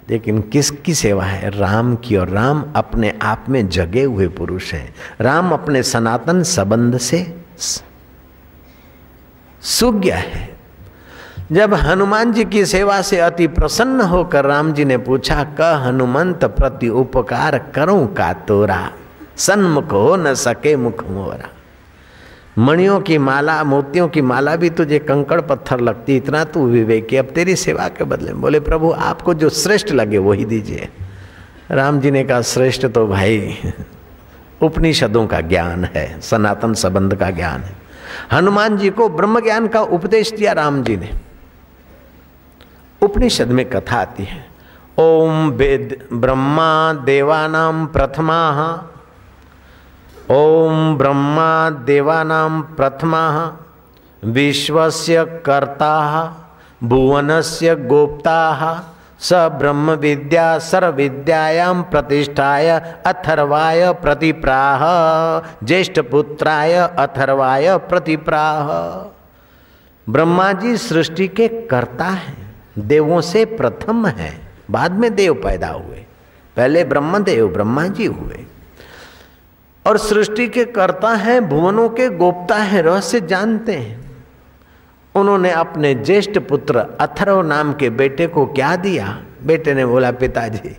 [0.09, 1.49] लेकिन किसकी सेवा है?
[1.49, 6.97] राम की। और राम अपने आप में जगे हुए पुरुष हैं। राम अपने सनातन संबंध
[6.97, 7.41] से
[9.61, 10.57] सुज्ञ है।
[11.51, 16.45] जब हनुमान जी की सेवा से अति प्रसन्न होकर राम जी ने पूछा क हनुमंत,
[16.45, 18.91] प्रति उपकार करूँ का तोरा?
[19.37, 21.56] सन्मुख हो न सके मुख मोरा।
[22.57, 27.25] मणियों की माला मोतियों की माला भी तुझे कंकड़ पत्थर लगती, इतना तू विवेकी। अब
[27.25, 30.89] तेरी सेवा के बदले में बोले, प्रभु, आपको जो श्रेष्ठ लगे, वही दीजिए।
[31.71, 33.57] राम जी ने कहा, श्रेष्ठ तो भाई,
[34.61, 37.75] उपनिषदों का ज्ञान है, सनातन संबंध का ज्ञान है।
[38.31, 41.09] हनुमान जी को ब्रह्म ज्ञान का उपदेश दिया राम जी ने।
[43.01, 44.47] उपनिषद में कथा आती है,
[44.97, 48.51] ओम वेद ब्रह्मा देवानाम प्रथमा
[50.31, 53.53] ओम ब्रह्मा देवानां प्रथमा,
[54.23, 55.91] विश्वस्य कर्ता,
[56.83, 58.39] भुवनस्य गोप्ता,
[59.19, 62.69] स ब्रह्म विद्या सर्वविद्यायां प्रतिष्ठाय
[63.05, 64.81] अथर्वाय प्रतिप्राह,
[65.65, 68.67] ज्येष्ठपुत्राय अथर्वाय प्रतिप्राह।
[70.11, 76.05] ब्रह्मा जी सृष्टि के कर्ता हैं, देवों से प्रथम है, बाद में देव पैदा हुए।
[76.57, 78.46] पहले ब्रह्मदेव ब्रह्मा जी हुए।
[79.87, 84.17] और सृष्टि के कर्ता हैं, भुवनों के गोप्ता हैं, रहस्य जानते हैं।
[85.15, 89.23] उन्होंने अपने ज्येष्ठ पुत्र अथर्व नाम के बेटे को क्या दिया?
[89.43, 90.77] बेटे ने बोला, पिताजी,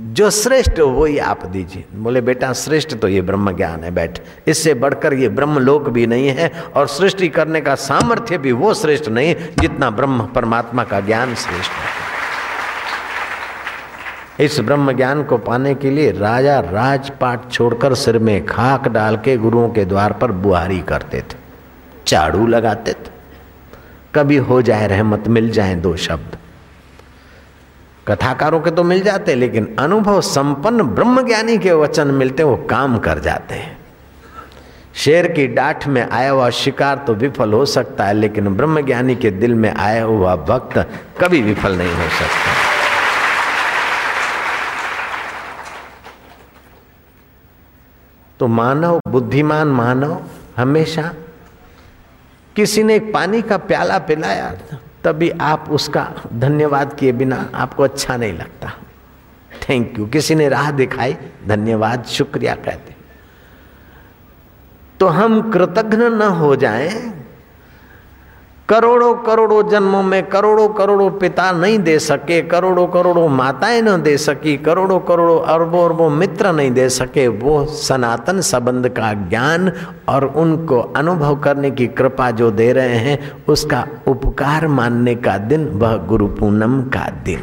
[0.00, 4.18] जो श्रेष्ठ हो वही आप दीजिए। बोले, बेटा, श्रेष्ठ तो ये ब्रह्म ज्ञान है, बैठ।
[4.46, 8.74] इससे बढ़कर ये ब्रह्म लोक भी नहीं है और सृष्टि करने का सामर्थ्य भी वो
[8.74, 12.19] श्रेष्ठ नहीं जितना ब्रह्म परमात्मा का ज्ञान श्रेष्ठ है।
[14.40, 19.36] इस ब्रह्म ज्ञान को पाने के लिए राजा राजपाट छोड़कर सिर में खाक डाल के
[19.36, 21.36] गुरुओं के द्वार पर बुहारी करते थे
[22.06, 23.10] चाड़ू लगाते थे।
[24.14, 26.36] कभी हो जाए रहमत, मिल जाए दो शब्द।
[28.08, 32.98] कथाकारों के तो मिल जाते, लेकिन अनुभव संपन्न ब्रह्म ज्ञानी के वचन मिलते, वो काम
[32.98, 33.78] कर जाते हैं।
[34.94, 39.16] शेर की डाठ में आया हुआ शिकार तो विफल हो सकता है, लेकिन ब्रह्म ज्ञानी
[39.16, 40.78] के दिल में आया हुआ भक्त
[41.20, 42.59] कभी विफल नहीं हो सकता।
[48.40, 50.22] तो मानव, बुद्धिमान मानव
[50.56, 51.14] हमेशा
[52.56, 54.54] किसी ने पानी का प्याला पिलाया,
[55.04, 58.72] तभी आप उसका धन्यवाद किए बिना आपको अच्छा नहीं लगता।
[59.68, 62.94] थैंक यू किसी ने राह दिखाई, धन्यवाद, शुक्रिया कहते।
[65.00, 67.19] तो हम कृतज्ञ न हो जाएँ
[68.70, 74.16] करोड़ों करोड़ों जन्मों में करोड़ों करोड़ों पिता नहीं दे सके, करोड़ों करोड़ों माताएँ न दे
[74.16, 79.72] सकी, करोड़ों करोड़ों अरबों अरबों मित्र नहीं दे सके, वो सनातन संबंध का ज्ञान
[80.08, 85.68] और उनको अनुभव करने की कृपा जो दे रहे हैं, उसका उपकार मानने का दिन,
[85.68, 87.40] वह गुरु पूनम का दिन।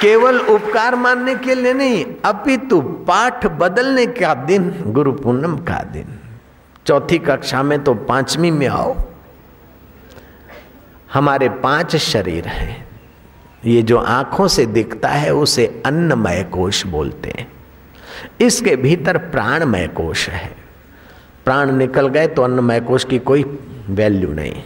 [0.00, 6.18] केवल उपकार मानने के लिए नहीं, अपितु पाठ बदलने का दिन, गुरु पूनम का दिन।
[6.86, 8.96] चौथी कक्षा में तो पांचवी में आओ।
[11.12, 12.88] हमारे पाँच शरीर हैं।
[13.64, 17.52] ये जो आँखों से दिखता है, उसे अन्नमय कोश बोलते हैं।
[18.40, 20.56] इसके भीतर प्राणमय कोश है।
[21.44, 23.42] प्राण निकल गए तो अन्नमय कोश की कोई
[23.88, 24.62] वैल्यू नहीं।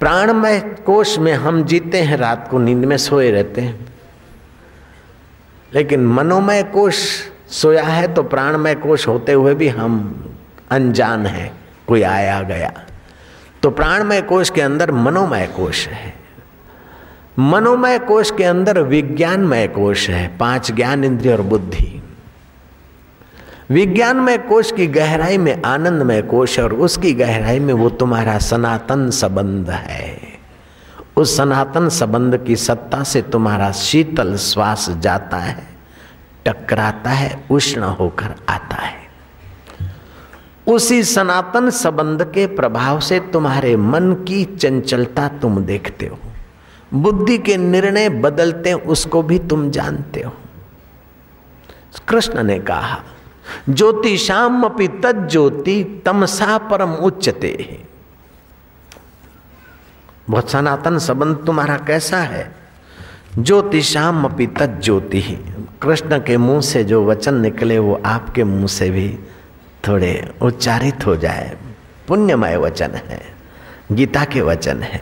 [0.00, 3.86] प्राणमय कोश में हम जीते हैं, रात को नींद में सोए रहते हैं।
[5.74, 9.92] लेकिन मनोमय कोश सोया है तो प्राणमय कोश होते हुए भी हम
[10.70, 11.52] अनजान हैं,
[11.86, 12.72] कोई आया गया।
[13.62, 16.14] तो प्राणमय कोश के अंदर मनोमय कोश है।
[17.38, 22.02] मनोमय कोश के अंदर विज्ञानमय कोश है, पाँच ज्ञान, इंद्रिय और बुद्धि।
[23.70, 29.70] विज्ञानमय कोश की गहराई में आनंदमय कोश और उसकी गहराई में वो तुम्हारा सनातन संबंध
[29.70, 30.20] है।
[31.16, 35.71] उस सनातन संबंध की सत्ता से तुम्हारा शीतल श्वास जाता है।
[36.46, 39.02] टकराता है, उष्ण होकर आता है।
[40.68, 46.18] उसी सनातन संबंध के प्रभाव से तुम्हारे मन की चंचलता तुम देखते हो।
[46.94, 50.32] बुद्धि के निर्णय बदलते उसको भी तुम जानते हो।
[52.08, 53.02] कृष्ण ने कहा,
[53.68, 57.82] ज्योति शाम अपनी तज्ज्योति तमसा परम उच्चते
[60.30, 62.61] बहुत सनातन संबंध तुम्हारा कैसा है?
[63.38, 65.22] ज्योतिषाम अपनी तज्ज्योति
[65.82, 69.18] कृष्ण के मुँह से जो वचन निकले, वो आपके मुँह से भी
[69.88, 71.56] थोड़े उच्चारित हो जाए।
[72.08, 73.22] पुण्यमय वचन है,
[73.92, 75.00] गीता के वचन है।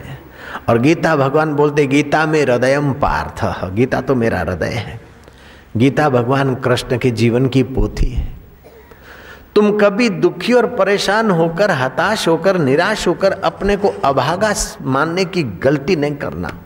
[0.69, 5.01] और गीता भगवान बोलते, गीता में हृदयम पार्थ गीता तो मेरा हृदय है।
[5.77, 8.33] गीता भगवान कृष्ण के जीवन की पोथी है।
[9.55, 15.43] तुम कभी दुखी और परेशान होकर, हताश होकर, निराश होकर अपने को अभागा मानने की
[15.43, 16.57] गलती नहीं करना।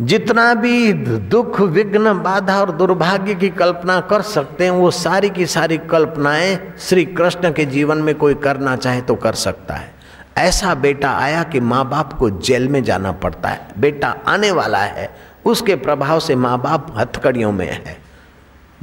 [0.00, 5.46] जितना भी दुख, विघ्न, बाधा और दुर्भाग्य की कल्पना कर सकते हैं, वो सारी की
[5.46, 9.94] सारी कल्पनाएँ श्री कृष्ण के जीवन में कोई करना चाहे तो कर सकता है।
[10.36, 14.78] ऐसा बेटा आया कि माँ बाप को जेल में जाना पड़ता है। बेटा आने वाला
[14.78, 17.98] है। उसके प्रभाव से माँ बाप हथकड़ियों में है।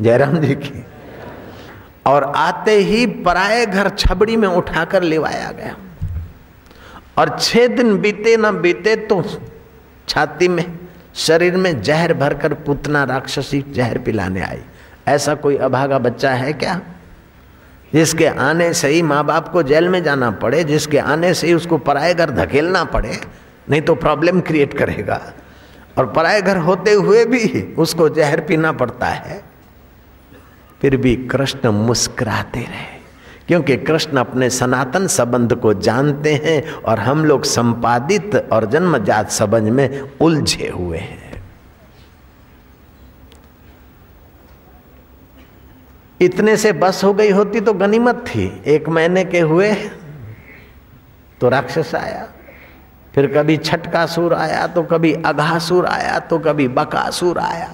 [0.02, 0.86] जयराम जी की।
[2.06, 5.76] और आते ही पराए घर छबड़ी में उठाकर लेवाया गया।
[7.18, 9.24] और छह दिन बीते न बीते तो
[10.08, 10.85] छाती में
[11.16, 14.62] शरीर में जहर भरकर पुतना राक्षसी जहर पिलाने आई।
[15.08, 16.82] ऐसा कोई अभागा बच्चा है क्या?
[17.94, 21.54] जिसके आने से ही माँ बाप को जेल में जाना पड़े, जिसके आने से ही
[21.54, 23.22] उसको पराए घर धकेलना पड़े,
[23.70, 25.22] नहीं तो प्रॉब्लम क्रिएट करेगा।
[25.98, 29.44] और पराए घर होते हुए भी उसको जहर पीना पड़ता है।
[30.82, 32.95] फिर भी कृष्ण मुस्कुराते रहे।
[33.48, 39.70] क्योंकि कृष्ण अपने सनातन संबंध को जानते हैं और हम लोग संपादित और जन्मजात संबंध
[39.70, 41.44] में उलझे हुए हैं।
[46.22, 49.74] इतने से बस हो गई होती तो गनीमत थी। एक महीने के हुए
[51.42, 52.28] तो राक्षस आया।
[53.16, 57.70] फिर कभी छटकासुर आया तो कभी अघासुर आया तो कभी बकासुर आया।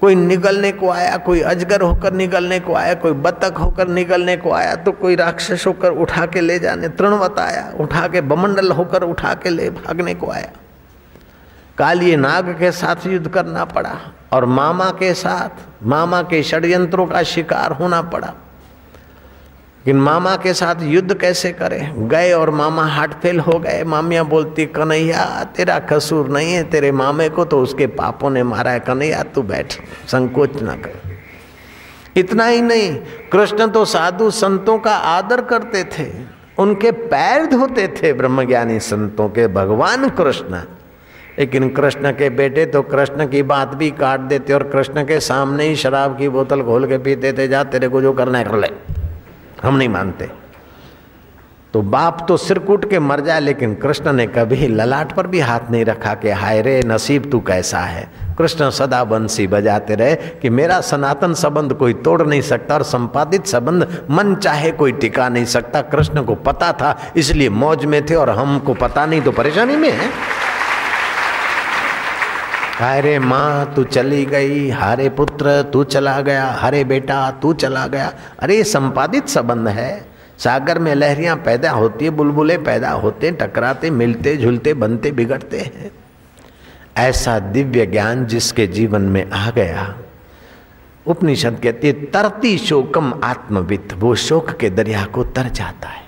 [0.00, 4.52] कोई निगलने को आया, कोई अजगर होकर निगलने को आया, कोई बतख होकर निगलने को
[4.52, 9.02] आया तो कोई राक्षस होकर उठा के ले जाने, तृणवत आया, उठा के बमंडल होकर
[9.02, 10.50] उठा के ले भागने को आया।
[11.78, 13.98] कालिए नाग के साथ युद्ध करना पड़ा
[14.32, 18.34] और मामा के साथ, मामा के षड्यंत्रों का शिकार होना पड़ा।
[19.86, 22.08] लेकिन मामा के साथ युद्ध कैसे करें?
[22.08, 26.92] गए और मामा हार्ट फेल हो गए। मामिया बोलती, कन्हैया, तेरा कसूर नहीं है, तेरे
[26.92, 29.72] मामे को तो उसके पापों ने मारा है। कन्हैया, तू बैठ,
[30.06, 31.18] संकोच ना कर।
[32.16, 32.98] इतना ही नहीं,
[33.32, 36.12] कृष्ण तो साधु संतों का आदर करते थे।
[36.58, 40.60] उनके पैर धोते थे ब्रह्मज्ञानी संतों के। भगवान कृष्ण।
[41.38, 45.64] लेकिन कृष्ण के बेटे तो कृष्ण की बात भी काट देते और कृष्ण के सामने
[45.64, 48.56] ही शराब की बोतल खोल के पीते थे, जा, तेरे को जो करना है, कर
[48.56, 48.98] ले।
[49.62, 50.48] हम नहीं मानते।
[51.72, 55.40] तो बाप तो सिर कूट के मर जाए, लेकिन कृष्ण ने कभी ललाट पर भी
[55.40, 58.08] हाथ नहीं रखा कि, हाय रे, नसीब तू कैसा है?
[58.38, 63.46] कृष्ण सदा बंसी बजाते रहे कि, मेरा सनातन संबंध कोई तोड़ नहीं सकता और संपादित
[63.46, 68.14] संबंध मन चाहे कोई टिका नहीं सकता। कृष्ण को पता था, इसलिए मौज में थे
[68.14, 70.37] और हमको पता नहीं तो परेशानी में है?
[72.78, 78.12] हारे माँ, तू चली गई। हारे पुत्र, तू चला गया। हरे बेटा, तू चला गया।
[78.38, 83.90] अरे ये संपादित संबंध है। सागर में लहरियाँ पैदा होती है, बुलबुले पैदा होते टकराते,
[83.90, 85.90] मिलते, झुलते, बनते, बिगड़ते हैं।
[86.96, 89.94] ऐसा दिव्य ज्ञान जिसके जीवन में आ गया।
[91.06, 96.02] उपनिषद कहती है, तरती शोकम आत्मवित वो शोक के दरिया को तर जाता है।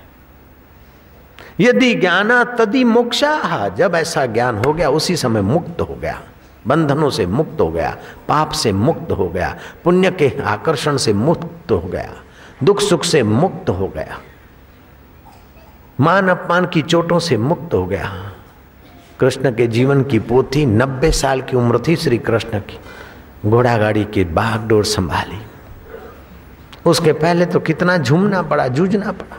[1.59, 6.21] यदि ज्ञाना तदी मोक्षा, जब ऐसा ज्ञान हो गया, उसी समय मुक्त हो गया।
[6.67, 7.97] बंधनों से मुक्त हो गया,
[8.27, 12.13] पाप से मुक्त हो गया, पुण्य के आकर्षण से मुक्त हो गया,
[12.63, 14.19] दुख सुख से मुक्त हो गया,
[15.99, 18.31] मान अपमान की चोटों से मुक्त हो गया।
[19.19, 22.79] कृष्ण के जीवन की पोथी नब्बे साल की उम्र थी श्री कृष्ण की।
[23.45, 25.39] घोड़ा गाड़ी की बागडोर संभाली।
[26.85, 29.37] उसके पहले तो कितना झूमना पड़ा, जूझना पड़ा।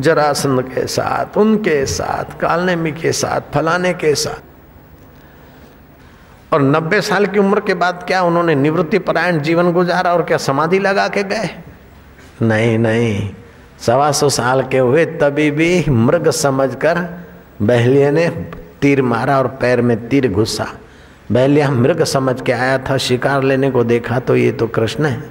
[0.00, 4.53] जरासंध के साथ उनके साथ, कालनेमी के साथ, फलाने के साथ।
[6.54, 10.36] और नब्बे साल की उम्र के बाद क्या उन्होंने निवृत्ति परायण जीवन गुजारा और क्या
[10.36, 11.50] समाधि लगा के गए?
[12.42, 13.30] नहीं नहीं।
[13.80, 17.24] सवा सौ साल के हुए तभी भी मृग समझकर
[17.62, 18.28] बहलिया ने
[18.80, 20.66] तीर मारा और पैर में तीर घुसा।
[21.32, 25.22] बहलिया मृग समझ के आया था, शिकार लेने को देखा तो ये तो कृष्ण है।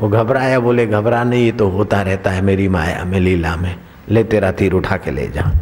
[0.00, 3.76] वो घबराया, बोले, घबरा नहीं, ये तो होता रहता है मेरी माया में, लीला में।
[4.08, 5.52] ले तेरा तीर उठा के ले जा।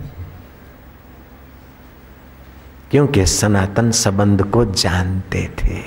[2.90, 5.80] क्योंकि सनातन संबंध को जानते थे।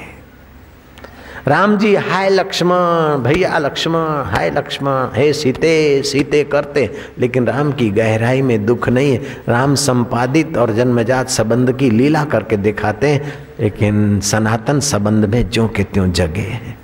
[1.47, 7.89] राम जी, हाय लक्ष्मण, भैया लक्ष्मण, हाय लक्ष्मण, हे सीते सीते करते, लेकिन राम की
[7.89, 13.33] गहराई में दुख नहीं है राम संपादित और जन्मजात संबंध की लीला करके दिखाते हैं
[13.59, 16.80] लेकिन सनातन संबंध में जो के त्यों जगे हैं।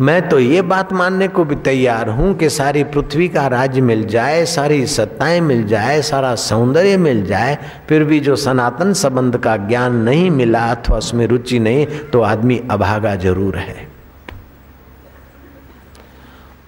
[0.00, 4.04] मैं तो ये बात मानने को भी तैयार हूँ कि सारी पृथ्वी का राज्य मिल
[4.06, 9.56] जाए, सारी सत्ताएँ मिल जाए, सारा सौंदर्य मिल जाए, फिर भी जो सनातन संबंध का
[9.56, 13.86] ज्ञान नहीं मिला अथवा उसमें रुचि नहीं तो आदमी अभागा ज़रूर है।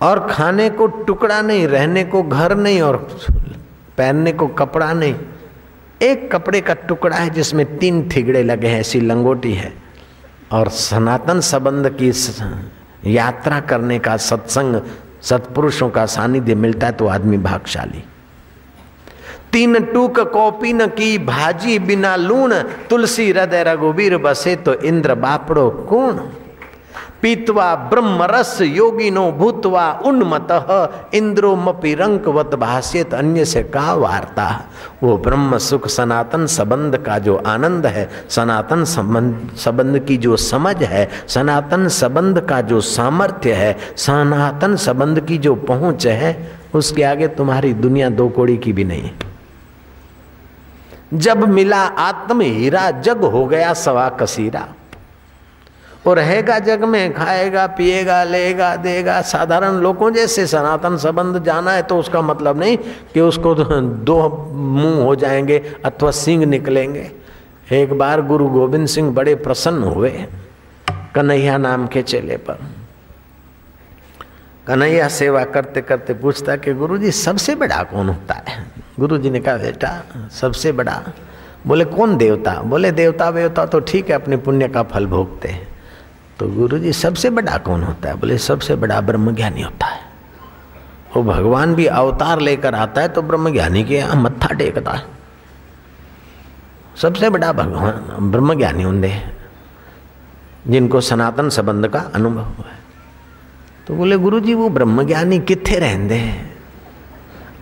[0.02, 2.96] और खाने को टुकड़ा नहीं, रहने को घर नहीं और
[3.98, 5.14] पहनने को कपड़ा नहीं।
[6.02, 9.72] एक कपड़े का टुकड़ा है जिसमें तीन थिगड़े लगे हैं, ऐसी लंगोटी है।
[10.52, 12.12] और सनातन संबंध की
[13.06, 14.80] यात्रा करने का सत्संग
[15.22, 18.04] सत्पुरुषों का सानिध्य मिलता है तो आदमी भागशाली।
[19.52, 22.54] तीन टूक कॉपी न की, भाजी बिना लूण,
[22.90, 26.30] तुलसी, हृदय रघुबीर बसे तो इंद्र बापड़ो कौन?
[27.22, 30.48] पीतवा ब्रह्म रस योगिनो भूतवा उन्मत।
[31.14, 34.64] इंद्रो मपि रंकवत भाष्यत अन्य से का वार्ता?
[35.02, 40.76] वो ब्रह्म, सुख, सनातन संबंध का जो आनंद है, सनातन संबंध संबंध की जो समझ
[40.82, 47.28] है, सनातन संबंध का जो सामर्थ्य है, सनातन संबंध की जो पहुँच है, उसके आगे
[47.28, 49.10] तुम्हारी दुनिया दो कोड़ी की भी नहीं।
[51.14, 54.68] जब मिला आत्म हीरा जग हो गया सवा कसीरा।
[56.04, 61.82] वो रहेगा जग में, खाएगा, पिएगा, लेगा, देगा। साधारण लोगों जैसे सनातन संबंध जाना है
[61.82, 62.76] तो उसका मतलब नहीं
[63.14, 67.10] कि उसको दो मुँह हो जाएँगे अथवा सिंह निकलेंगे।
[67.72, 70.10] एक बार गुरु गोविंद सिंह बड़े प्रसन्न हुए,
[71.14, 72.58] कन्हैया नाम के चेले पर।
[74.66, 78.64] कन्हैया सेवा करते करते पूछता कि गुरु जी सबसे बड़ा कौन होता है?
[79.00, 81.02] गुरु जी ने कहा, बेटा, सबसे बड़ा।
[81.66, 82.54] बोले, कौन देवता?
[82.62, 85.68] बोले देवता वेवता तो ठीक है, अपने पुण्य का फल भोगते हैं।
[86.40, 88.14] तो गुरु जी सबसे बड़ा कौन होता है?
[88.14, 90.00] बोले, सबसे बड़ा ब्रह्म ज्ञानी होता है।
[91.16, 95.04] वो भगवान भी अवतार लेकर आता है तो ब्रह्म ज्ञानी के यहाँ मत्था टेकता है।
[96.96, 99.22] सबसे बड़ा भगवान ब्रह्म ज्ञानी होंगे
[100.66, 102.78] जिनको सनातन संबंध का अनुभव हुआ है।
[103.86, 106.56] तो बोले गुरु जी वो ब्रह्म ज्ञानी कितने रहते हैं?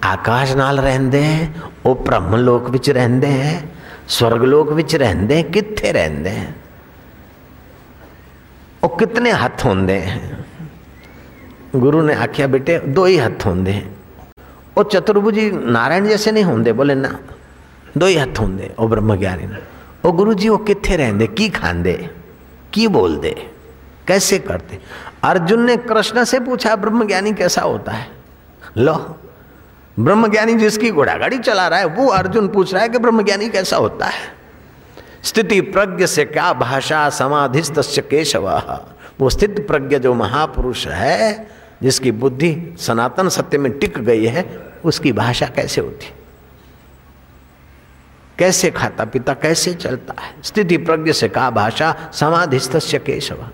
[0.04, 3.76] आकाश नाल रहते हैं, वो ब्रह्म लोक रहते हैं,
[4.08, 6.57] स्वर्गलोक रहते हैं कितने रहते हैं?
[8.98, 10.46] कितने हथ होंगे हैं?
[11.76, 13.96] गुरु ने आख्या, बेटे, दो ही हथ होंगे हैं।
[14.76, 17.20] और चतुर्भुजी नारायण जैसे नहीं होंगे बोले, ना,
[17.98, 19.46] दो ही हथ होंगे वो ब्रह्म ज्ञानी
[20.04, 22.10] वो गुरु जी वो कितने रहेंगे की खाते
[22.72, 23.50] की बोल दे
[24.08, 24.78] कैसे करते?
[25.24, 28.10] अर्जुन ने कृष्ण से पूछा, ब्रह्म ज्ञानी कैसा होता है?
[28.76, 29.18] लो,
[29.98, 33.48] ब्रह्म ज्ञानी जिसकी घोड़ागाड़ी चला रहा है, वो अर्जुन पूछ रहा है कि ब्रह्म ज्ञानी
[33.48, 34.37] कैसा होता है?
[35.28, 38.48] स्थिति प्रज्ञ से क्या भाषा समाधिस्त केशव?
[39.20, 41.50] वो स्थित प्रज्ञ जो महापुरुष है,
[41.82, 46.12] जिसकी बुद्धि सनातन सत्य में टिक गई है, उसकी भाषा कैसे होती?
[48.38, 50.34] कैसे खाता पीता, कैसे चलता है?
[50.42, 53.48] स्थिति प्रज्ञ से कहा भाषा समाधिस्त केशव?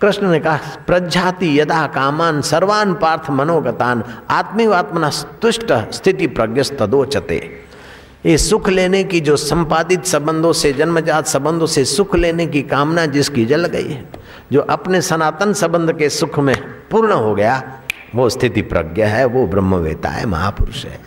[0.00, 5.10] कृष्ण ने कहा, प्रज्ञाति यदा कामान सर्वान पार्थ मनोगतान आत्मीवात्मना
[5.42, 7.67] तुष्ट स्थिति प्रज्ञ तदोचते
[8.26, 13.06] ये सुख लेने की जो संपादित संबंधों से, जन्मजात संबंधों से सुख लेने की कामना
[13.06, 14.08] जिसकी जल गई है,
[14.52, 16.56] जो अपने सनातन संबंध के सुख में
[16.90, 17.80] पूर्ण हो गया,
[18.14, 21.00] वो स्थिति प्रज्ञा है, वो ब्रह्मवेता है, महापुरुष है।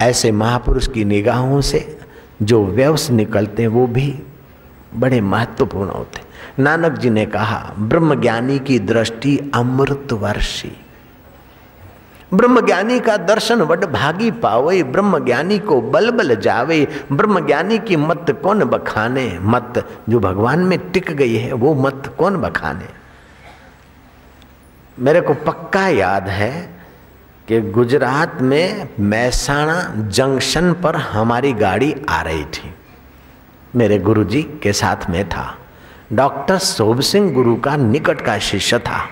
[0.00, 1.98] ऐसे महापुरुष की निगाहों से
[2.42, 4.18] जो व्यवस निकलते हैं, वो भी
[4.94, 6.28] बड़े महत्वपूर्ण होते
[6.62, 10.72] नानक जी ने कहा, ब्रह्मज्ञानी की दृष्टि अमृत वर्षी
[12.34, 17.78] ब्रह्म ज्ञानी का दर्शन वड भागी पावे ब्रह्म ज्ञानी को बल बल जावे ब्रह्म ज्ञानी
[17.78, 19.38] की मत कौन बखाने?
[19.40, 22.86] मत जो भगवान में टिक गई है, वो मत कौन बखाने?
[24.98, 26.78] मेरे को पक्का याद है
[27.48, 32.74] कि गुजरात में मैसाणा जंक्शन पर हमारी गाड़ी आ रही थी।
[33.76, 35.58] मेरे गुरुजी के साथ में था।
[36.12, 39.08] डॉक्टर शोभ सिंह गुरु का निकट का शिष्य था।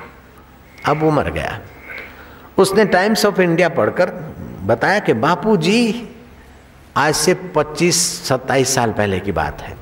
[0.86, 1.60] अब वो मर गया।
[2.58, 4.10] उसने टाइम्स ऑफ़ इंडिया पढ़कर
[4.62, 6.08] बताया कि बापू जी
[6.96, 9.76] आज से 25-27 साल पहले की बात है।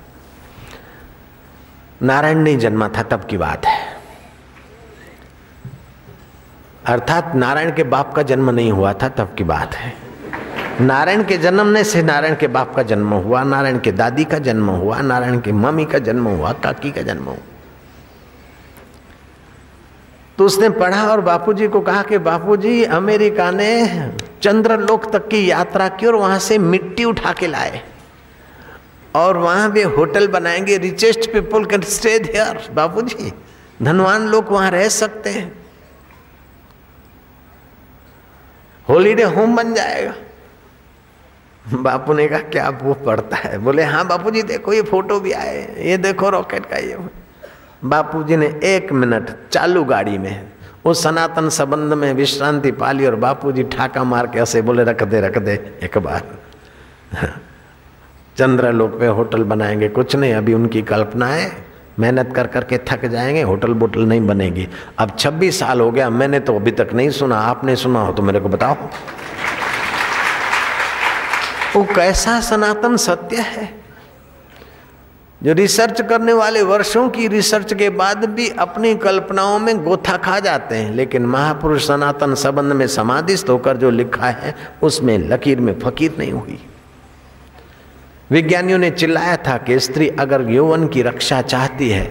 [2.03, 3.97] नारायण नहीं जन्मा था, तब की बात है।
[6.87, 9.93] अर्थात नारायण के बाप का जन्म नहीं हुआ था, तब की बात है।
[10.81, 14.71] नारायण के जन्मने से नारायण के बाप का जन्म हुआ, नारायण के दादी का जन्म
[14.71, 17.54] हुआ, नारायण के मम्मी का जन्म हुआ, काकी का जन्म हुआ।
[20.39, 24.11] तो उसने पढ़ा और बापूजी को कहा कि बापूजी, अमेरिका ने
[24.43, 27.83] चंद्रलोक तक की यात्रा की और वहाँ से मिट्टी उठा के लाए।
[29.15, 33.33] और वहाँ भी होटल बनाएँगे richest people can stay there Bapuji.
[33.83, 35.67] धनवान लोग वहाँ रह सकते हैं।
[38.89, 40.15] हॉलीडे होम बन जाएगा।
[41.75, 43.59] बापू ने कहा, क्या वो पढ़ता है?
[43.59, 47.24] बोले हाँ बापूजी, देखो, ये फ़ोटो भी आए ये देखो रॉकेट का ये
[47.85, 50.53] बापूजी ने एक मिनट चालू गाड़ी में
[50.85, 55.21] उस सनातन संबंध में विश्रांति पाली और बापूजी ठाका मार के ऐसे बोले, रख दे
[55.21, 56.23] रख दे, एक बार।
[58.37, 61.67] चंद्रलोक पे होटल बनाएँगे, कुछ नहीं, अभी उनकी कल्पना है।
[61.99, 64.69] मेहनत कर, करके थक जाएँगे, होटल बोटल नहीं बनेगी।
[64.99, 68.23] अब 26 साल हो गया, मैंने तो अभी तक नहीं सुना, आपने सुना हो तो
[68.23, 68.77] मेरे को बताओ।
[71.77, 73.84] वो कैसा सनातन सत्य है?
[75.45, 80.39] जो रिसर्च करने वाले वर्षों की रिसर्च के बाद भी अपनी कल्पनाओं में गोथा खा
[80.41, 85.79] जाते हैं। लेकिन महापुरुष सनातन संबंध में समाधिस्थ होकर जो लिखा है, उसमें लकीर में
[85.81, 86.59] फकीर नहीं हुई।
[88.31, 92.05] विज्ञानियों ने चिल्लाया था कि स्त्री अगर यौवन की रक्षा चाहती है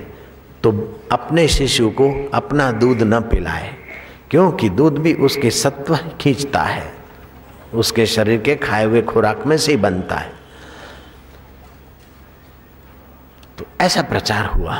[0.64, 0.72] तो
[1.12, 3.74] अपने शिशु को अपना दूध न पिलाए,
[4.32, 6.92] क्योंकि दूध भी उसके सत्व खींचता है।
[7.74, 10.32] उसके शरीर के खाए हुए खुराक में से ही बनता है
[13.58, 14.78] तो ऐसा प्रचार हुआ।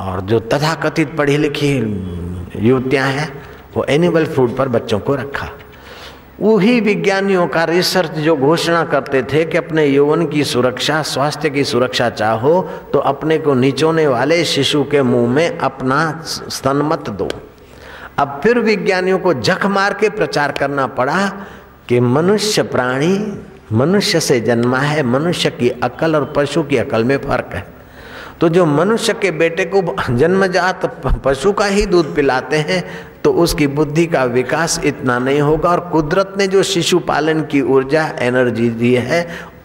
[0.00, 1.76] और जो तथाकथित पढ़ी लिखी
[2.56, 3.42] युवतियाँ हैं,
[3.76, 5.48] वो एनिमल फ़ूड पर बच्चों को रखा।
[6.40, 11.64] वही विज्ञानियों का रिसर्च जो घोषणा करते थे कि अपने यौवन की सुरक्षा, स्वास्थ्य की
[11.64, 17.28] सुरक्षा चाहो तो अपने को निचोने वाले शिशु के मुँह में अपना स्तन मत दो।
[18.18, 21.26] अब फिर विज्ञानियों को जख मार के प्रचार करना पड़ा
[21.88, 23.38] कि मनुष्य प्राणी
[23.72, 27.81] मनुष्य से जन्मा है, मनुष्य की अकल और पशु की अकल में फ़र्क है।
[28.42, 29.80] तो जो मनुष्य के बेटे को
[30.10, 30.84] जन्मजात
[31.24, 32.82] पशु का ही दूध पिलाते हैं
[33.24, 37.60] तो उसकी बुद्धि का विकास इतना नहीं होगा। और कुदरत ने जो शिशु पालन की
[37.60, 39.22] ऊर्जा एनर्जी दी है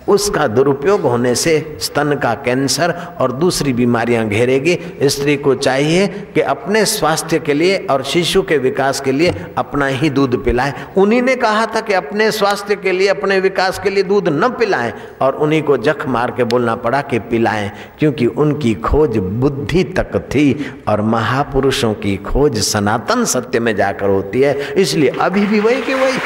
[0.07, 6.41] उसका दुरुपयोग होने से स्तन का कैंसर और दूसरी बीमारियाँ घेरेगी। स्त्री को चाहिए कि
[6.41, 11.21] अपने स्वास्थ्य के लिए और शिशु के विकास के लिए अपना ही दूध पिलाए। उन्हीं
[11.21, 14.93] ने कहा था कि अपने स्वास्थ्य के लिए, अपने विकास के लिए दूध न पिलाएँ
[15.21, 20.17] और उन्हीं को जख मार के बोलना पड़ा कि पिलाएँ, क्योंकि उनकी खोज बुद्धि तक
[20.25, 25.81] थी और महापुरुषों की खोज सनातन सत्य में जाकर होती है। इसलिए अभी भी वही
[25.81, 26.17] कि वही।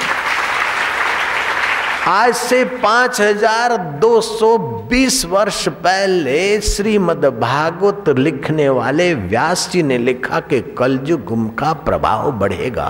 [2.02, 4.58] आज से पाँच हज़ार दो सौ
[4.90, 12.32] बीस वर्ष पहले श्रीमद भागवत लिखने वाले व्यास जी ने लिखा कि कलयुग का प्रभाव
[12.32, 12.90] बढ़ेगा।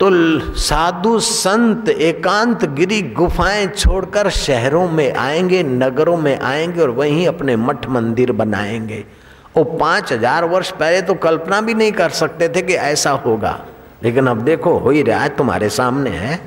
[0.00, 0.10] तो
[0.56, 7.56] साधु संत एकांत गिरी गुफाएँ छोड़कर शहरों में आएँगे, नगरों में आएँगे और वहीं अपने
[7.56, 9.04] मठ मंदिर बनाएँगे।
[9.56, 13.58] वो पाँच हज़ार वर्ष पहले तो कल्पना भी नहीं कर सकते थे कि ऐसा होगा।
[14.02, 16.40] लेकिन अब देखो हो ही रहा है तुम्हारे सामने है।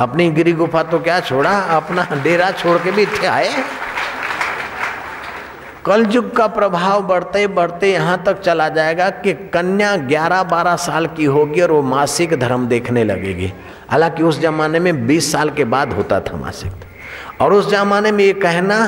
[0.00, 1.50] अपनी गिरी गुफा तो क्या छोड़ा?
[1.76, 3.50] अपना डेरा छोड़ के भी थे आए?
[5.86, 11.60] कलयुग का प्रभाव बढ़ते बढ़ते यहाँ तक चला जाएगा कि कन्या 11-12 साल की होगी
[11.60, 13.52] और वो मासिक धर्म देखने लगेगी।
[13.90, 18.24] हालाँकि उस जमाने में 20 साल के बाद होता था मासिक और उस जमाने में
[18.24, 18.78] ये कहना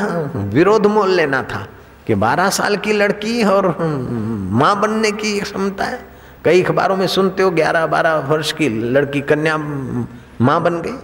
[0.55, 1.67] विरोध मोल लेना था
[2.07, 3.77] कि 12 साल की लड़की और
[4.53, 6.01] माँ बनने की क्षमता है।
[6.45, 9.57] कई अखबारों में सुनते हो 11-12 वर्ष की लड़की कन्या
[10.43, 10.97] माँ बन गई।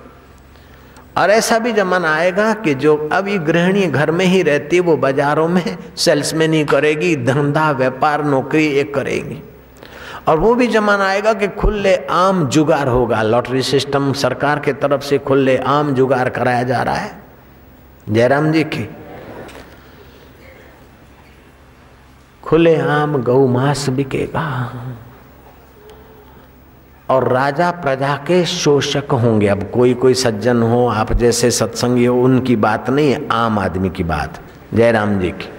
[1.16, 4.96] और ऐसा भी जमाना आएगा कि जो अभी गृहिणी घर में ही रहती है, वो
[4.96, 9.42] बाजारों में सेल्समैन करेगी, धंधा, व्यापार, नौकरी एक करेगी।
[10.28, 15.02] और वो भी जमाना आएगा कि खुले आम जुगाड़ होगा, लॉटरी सिस्टम सरकार के तरफ़
[15.02, 17.22] से खुले आम जुगाड़ कराया जा रहा है।
[18.08, 18.88] जयराम जी की,
[22.42, 24.44] खुले आम गौ मास बिकेगा।
[27.10, 32.22] और राजा प्रजा के शोषक होंगे। अब कोई कोई सज्जन हो, आप जैसे सत्संगी हो,
[32.22, 34.40] उनकी बात नहीं है आम आदमी की बात।
[34.74, 35.52] जयराम जी की।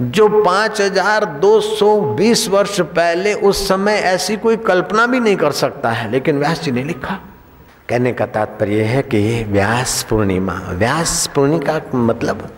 [0.00, 5.36] जो पाँच हज़ार दो सौ बीस वर्ष पहले, उस समय ऐसी कोई कल्पना भी नहीं
[5.36, 7.18] कर सकता है, लेकिन व्यास जी ने लिखा।
[7.88, 12.48] कहने का तात्पर्य है कि व्यास पूर्णिमा व्यास पूर्णिमा का मतलब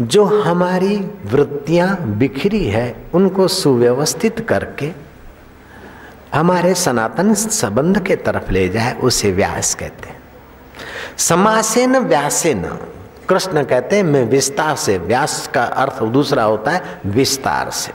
[0.00, 4.92] जो हमारी वृत्तियाँ बिखरी है, उनको सुव्यवस्थित करके
[6.34, 10.16] हमारे सनातन संबंध के तरफ़ ले जाए, उसे व्यास कहते हैं।
[11.16, 12.62] समासेन व्यासेन,
[13.28, 17.92] कृष्ण कहते हैं, मैं विस्तार से, व्यास का अर्थ दूसरा होता है, विस्तार से।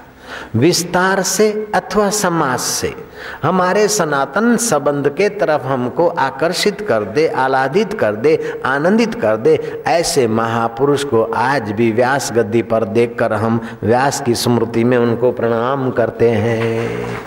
[0.56, 2.96] विस्तार से अथवा समाज से।
[3.44, 9.84] हमारे सनातन संबंध के तरफ़ हमको आकर्षित कर दे आलादित कर दे, आनंदित कर दे,
[9.88, 15.32] ऐसे महापुरुष को आज भी व्यास गद्दी पर देखकर हम व्यास की स्मृति में उनको
[15.32, 17.18] प्रणाम करते हैं।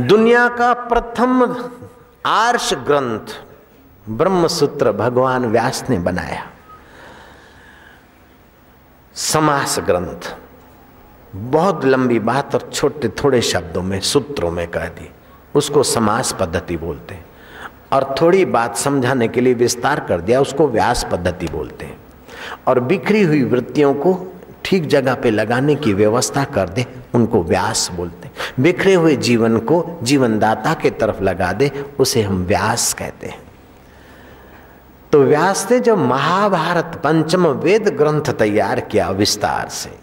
[0.00, 1.56] दुनिया का प्रथम
[2.26, 3.40] आर्ष ग्रंथ
[4.08, 6.42] ब्रह्म सूत्र भगवान व्यास ने बनाया।
[9.14, 10.36] समास ग्रंथ।
[11.36, 15.10] बहुत लंबी बात और छोटे थोड़े शब्दों में, सूत्रों में कह दी।
[15.54, 17.26] उसको समास पद्धति बोलते हैं।
[17.92, 21.96] और थोड़ी बात समझाने के लिए विस्तार कर दिया, उसको व्यास पद्धति बोलते हैं।
[22.66, 27.90] और बिखरी हुई वृत्तियों को ठीक जगह पे लगाने की व्यवस्था कर दे, उनको व्यास
[27.94, 33.26] बोलते हैं। बिखरे हुए जीवन को जीवनदाता के तरफ़ लगा दे, उसे हम व्यास कहते
[33.26, 33.38] हैं।
[35.12, 40.02] तो व्यास ने जब महाभारत पंचम वेद ग्रंथ तैयार किया विस्तार से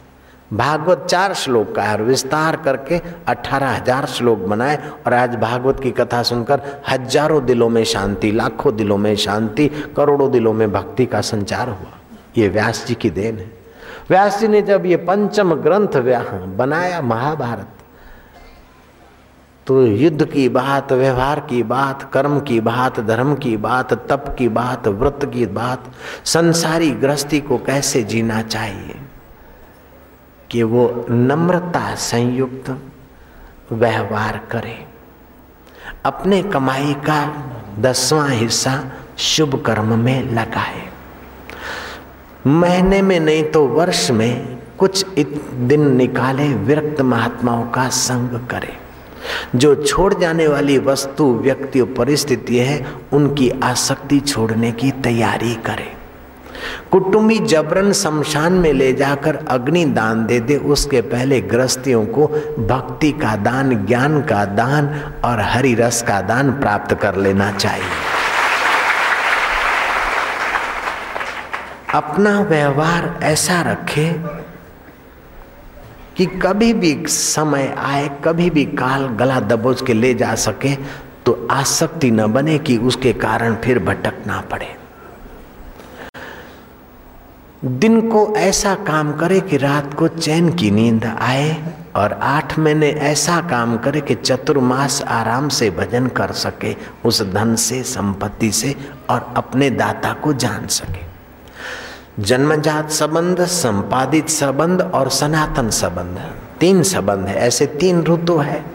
[0.53, 5.79] भागवत चार श्लोक का है और विस्तार करके अठारह हज़ार श्लोक बनाए और आज भागवत
[5.79, 11.05] की कथा सुनकर हज़ारों दिलों में शांति, लाखों दिलों में शांति, करोड़ों दिलों में भक्ति
[11.05, 11.97] का संचार हुआ।
[12.37, 13.51] ये व्यास जी की देन है।
[14.09, 15.97] व्यास जी ने जब ये पंचम ग्रंथ
[16.57, 17.75] बनाया महाभारत
[19.67, 24.47] तो युद्ध की बात, व्यवहार की बात, कर्म की बात, धर्म की बात, तप की
[24.49, 25.83] बात, व्रत की बात,
[26.25, 28.95] संसारी गृहस्थी को कैसे जीना चाहिए?
[30.51, 32.81] कि वो नम्रता संयुक्त
[33.71, 34.85] व्यवहार करे।
[36.05, 37.45] अपने कमाई का
[37.79, 38.83] दसवां हिस्सा
[39.17, 40.89] शुभ कर्म में लगाए।
[42.47, 45.05] महीने में नहीं तो वर्ष में कुछ
[45.53, 48.77] दिन निकाले विरक्त महात्माओं का संग करे।
[49.55, 55.98] जो छोड़ जाने वाली वस्तु, व्यक्ति, परिस्थिति है, उनकी आसक्ति छोड़ने की तैयारी करे।
[56.91, 62.27] कुटुंबी जबरन शमशान में ले जाकर अग्नि दान दे दे, उसके पहले गृहस्थियों को
[62.67, 64.89] भक्ति का दान, ज्ञान का दान
[65.25, 67.89] और हरि रस का दान प्राप्त कर लेना चाहिए।
[71.93, 74.11] अपना व्यवहार ऐसा रखे
[76.17, 80.75] कि कभी भी समय आए, कभी भी काल गला दबोच के ले जा सके
[81.25, 84.67] तो आसक्ति न बने कि उसके कारण फिर भटकना पड़े।
[87.65, 92.89] दिन को ऐसा काम करे कि रात को चैन की नींद आए और आठ महीने
[92.89, 98.75] ऐसा काम करे कि चतुर्मास आराम से भजन कर सके, उस धन से, संपत्ति से
[99.09, 101.09] और अपने दाता को जान सके।
[102.23, 108.65] जन्मजात संबंध, संपादित संबंध और सनातन संबंध। तीन संबंध है, ऐसे तीन ऋतु है।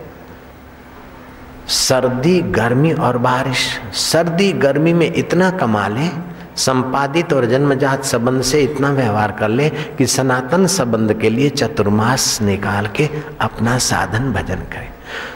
[1.68, 8.60] सर्दी, गर्मी और बारिश। सर्दी, गर्मी में इतना कमा ले संपादित और जन्मजात संबंध से
[8.60, 13.08] इतना व्यवहार कर ले कि सनातन संबंध के लिए चतुर्मास निकाल के
[13.40, 14.88] अपना साधन भजन करे।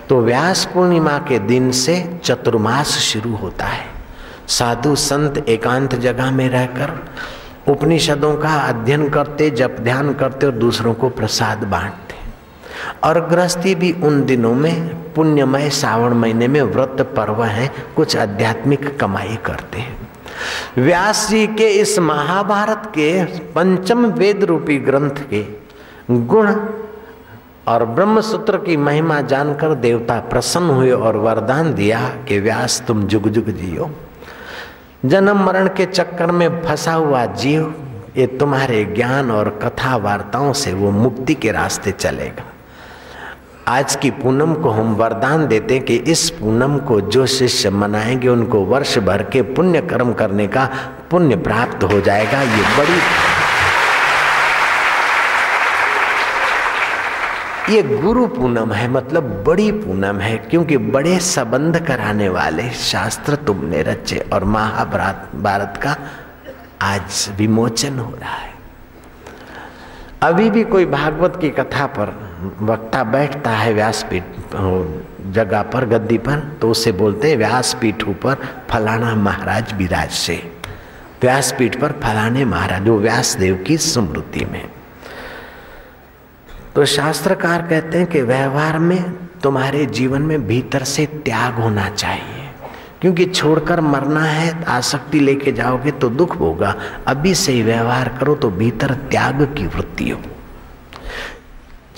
[0.09, 3.87] तो व्यास पूर्णिमा के दिन से चतुर्मास शुरू होता है।
[4.49, 7.09] साधु संत एकांत जगह में रहकर
[7.69, 12.14] उपनिषदों का अध्ययन करते, जप ध्यान करते और दूसरों को प्रसाद बांटते।
[13.05, 19.01] और गृहस्थी भी उन दिनों में पुण्यमय श्रावण महीने में व्रत पर्व है, कुछ आध्यात्मिक
[19.01, 20.08] कमाई करते हैं।
[20.78, 25.45] व्यास जी के इस महाभारत के पंचम वेद रूपी ग्रंथ के
[26.11, 26.55] गुण
[27.68, 33.03] और ब्रह्म सूत्र की महिमा जानकर देवता प्रसन्न हुए और वरदान दिया कि व्यास, तुम
[33.03, 33.91] जुग जुग जियो।
[35.05, 37.74] जन्म मरण के चक्कर में फंसा हुआ जीव,
[38.16, 42.45] ये तुम्हारे ज्ञान और कथा वार्ताओं से वो मुक्ति के रास्ते चलेगा।
[43.69, 48.29] आज की पूनम को हम वरदान देते हैं कि इस पूनम को जो शिष्य मनाएँगे,
[48.29, 50.64] उनको वर्ष भर के पुण्य कर्म करने का
[51.11, 52.99] पुण्य प्राप्त हो जाएगा। ये बड़ी
[57.75, 63.83] ये गुरु पूनम है मतलब बड़ी पूनम है, क्योंकि बड़े संबंध कराने वाले शास्त्र तुमने
[63.83, 65.97] रचे और महाभारत, भारत का
[66.83, 68.53] आज विमोचन हो रहा है।
[70.23, 72.28] अभी भी कोई भागवत की कथा पर
[72.61, 74.22] वक्ता बैठता है व्यासपीठ
[75.32, 78.36] जगह पर, गद्दी पर तो उसे बोलते हैं, व्यासपीठ ऊपर
[78.70, 80.53] फलाना महाराज विराज से।
[81.22, 84.68] व्यासपीठ पर फलाने महाराज, वो व्यासदेव की स्मृति में।
[86.74, 89.03] तो शास्त्रकार कहते हैं कि व्यवहार में
[89.43, 92.45] तुम्हारे जीवन में भीतर से त्याग होना चाहिए।
[93.01, 96.74] क्योंकि छोड़कर मरना है, आसक्ति लेके जाओगे तो दुख होगा।
[97.07, 100.20] अभी से ही व्यवहार करो तो भीतर त्याग की वृत्ति हो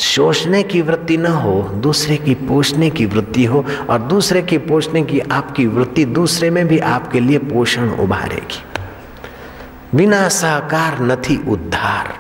[0.01, 5.03] शोषने की वृत्ति न हो, दूसरे की पोषने की वृत्ति हो, और दूसरे की पोषने
[5.03, 8.63] की आपकी वृत्ति दूसरे में भी आपके लिए पोषण उभारेगी।
[9.95, 12.15] बिना सहकार नथी उद्धार।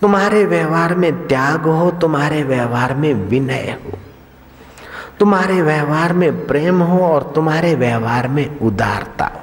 [0.00, 3.98] तुम्हारे व्यवहार में त्याग हो, तुम्हारे व्यवहार में विनय हो।
[5.18, 9.37] तुम्हारे व्यवहार में प्रेम हो और तुम्हारे व्यवहार में उदारता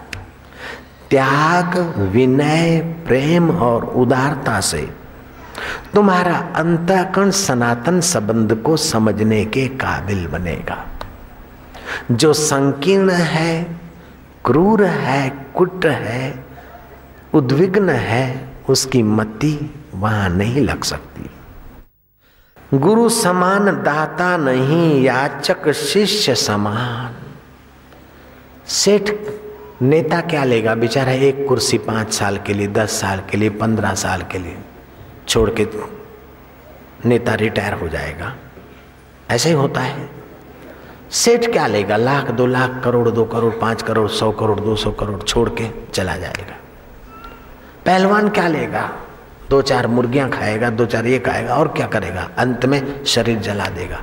[1.10, 4.94] त्याग, विनय, प्रेम और उदारता से
[5.94, 10.86] तुम्हारा अंतःकरण सनातन संबंध को समझने के काबिल बनेगा।
[12.12, 13.80] जो संकीर्ण है,
[14.46, 16.46] क्रूर है, कुट है,
[17.34, 21.30] उद्विग्न है, उसकी मति वहाँ नहीं लग सकती।
[22.74, 27.16] गुरु समान दाता नहीं, याचक शिष्य समान।
[28.68, 29.12] सेठ
[29.82, 30.76] नेता क्या लेगा?
[30.76, 34.58] बेचारा एक कुर्सी पाँच साल के लिए, दस साल के लिए, पंद्रह साल के लिए
[35.28, 35.90] छोड़ के तो
[37.06, 38.36] नेता रिटायर हो जाएगा।
[39.32, 40.10] ऐसे ही होता है।
[41.12, 41.98] सेठ क्या लेगा?
[41.98, 45.92] लाख, दो लाख, करोड़, दो करोड़, पाँच करोड़, सौ करोड़, दो सौ करोड़ छोड़ के
[45.94, 46.56] चला जाएगा।
[47.86, 48.92] पहलवान क्या लेगा?
[49.50, 52.30] दो चार मुर्गियाँ खाएगा, दो चार ये खाएगा और क्या करेगा?
[52.38, 54.02] अंत में शरीर जला देगा।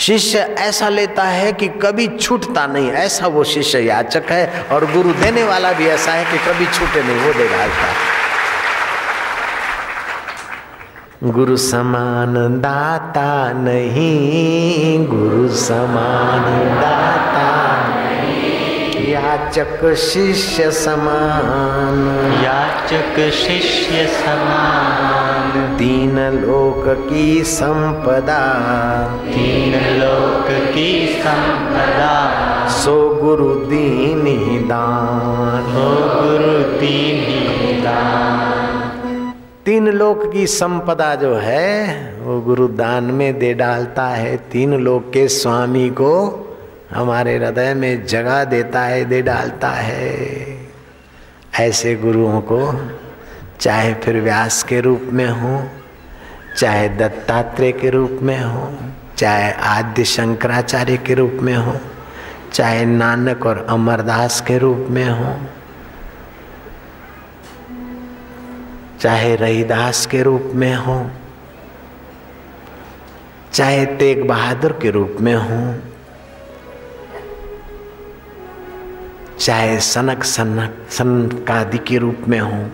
[0.00, 5.12] शिष्य ऐसा लेता है कि कभी छूटता नहीं। ऐसा वो शिष्य याचक है और गुरु
[5.12, 7.66] देने वाला भी ऐसा है कि कभी छूटे नहीं, वो देगा
[11.24, 16.44] गुरु समान दाता नहीं, गुरु समान
[16.80, 17.59] दाता
[19.30, 28.56] याचक शिष्य समान। याचक शिष्य समान। तीन लोक की संपदा।
[29.24, 32.30] तीन लोक की संपदा।
[32.68, 35.90] सो गुरु दीनी दान। हो
[36.22, 39.32] गुरु दीनी दान।
[39.66, 45.10] तीन लोक की संपदा जो है वो गुरु दान में दे डालता है। तीन लोक
[45.12, 46.46] के स्वामी को
[46.94, 50.68] हमारे हृदय में जगह देता है, दे डालता है।
[51.60, 52.90] ऐसे गुरुओं को,
[53.60, 55.68] चाहे फिर व्यास के रूप में हो,
[56.56, 58.74] चाहे दत्तात्रेय के रूप में हो,
[59.16, 61.76] चाहे आद्य शंकराचार्य के रूप में हो,
[62.52, 65.36] चाहे नानक और अमरदास के रूप में हो,
[69.00, 71.10] चाहे रहीदास के रूप में हो,
[73.52, 75.89] चाहे तेग बहादुर के रूप में हो
[79.40, 82.70] चाहे सनक सनक, सनकादि के रूप में हो,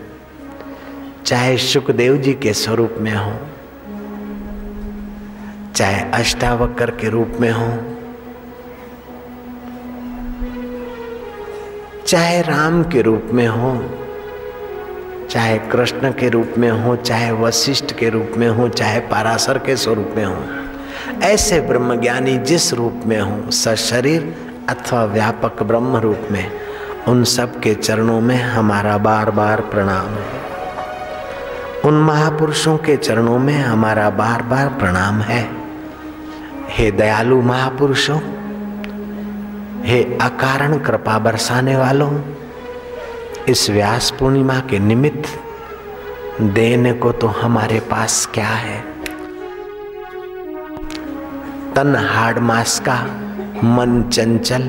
[1.26, 3.32] चाहे सुखदेव जी के स्वरूप में हो,
[5.76, 7.68] चाहे अष्टावक्र के रूप में हो,
[12.06, 13.72] चाहे राम के रूप में हो,
[15.30, 19.76] चाहे कृष्ण के रूप में हो, चाहे वशिष्ठ के रूप में हो, चाहे पाराशर के
[19.76, 20.42] स्वरूप में हो,
[21.22, 24.34] ऐसे ब्रह्मज्ञानी जिस रूप में हो, सशरीर
[24.68, 26.52] अथवा व्यापक ब्रह्म रूप में
[27.08, 30.46] उन सब के चरणों में हमारा बार बार प्रणाम। है
[31.84, 35.48] उन महापुरुषों के चरणों में हमारा बार बार प्रणाम है।
[36.68, 38.18] हे दयालु महापुरुषों,
[39.82, 42.20] हे अकारण कृपा बरसाने वालों,
[43.48, 45.40] इस व्यास पूर्णिमा के निमित्त
[46.40, 48.80] देने को तो हमारे पास क्या है?
[51.74, 53.25] तन हाड़ मास का
[53.64, 54.60] मन चंचल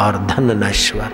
[0.00, 1.12] और धन नश्वर।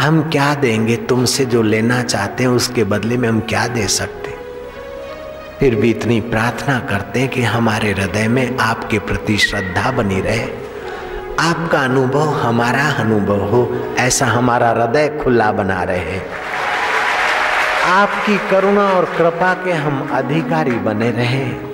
[0.00, 4.34] हम क्या देंगे तुमसे जो लेना चाहते हैं, उसके बदले में हम क्या दे सकते?
[5.60, 10.48] फिर भी इतनी प्रार्थना करते हैं कि हमारे हृदय में आपके प्रति श्रद्धा बनी रहे।
[11.40, 16.20] आपका अनुभव हमारा अनुभव हो, ऐसा हमारा हृदय खुला बना रहे।
[17.86, 21.67] आपकी करुणा और कृपा के हम अधिकारी बने रहे।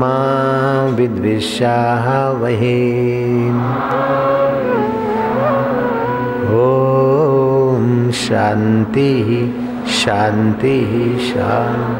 [0.00, 0.18] मा
[0.96, 2.06] विद्विषाः
[2.42, 2.80] वहे।
[8.30, 9.12] शांति
[10.00, 10.76] शांति
[11.28, 11.99] शान्ति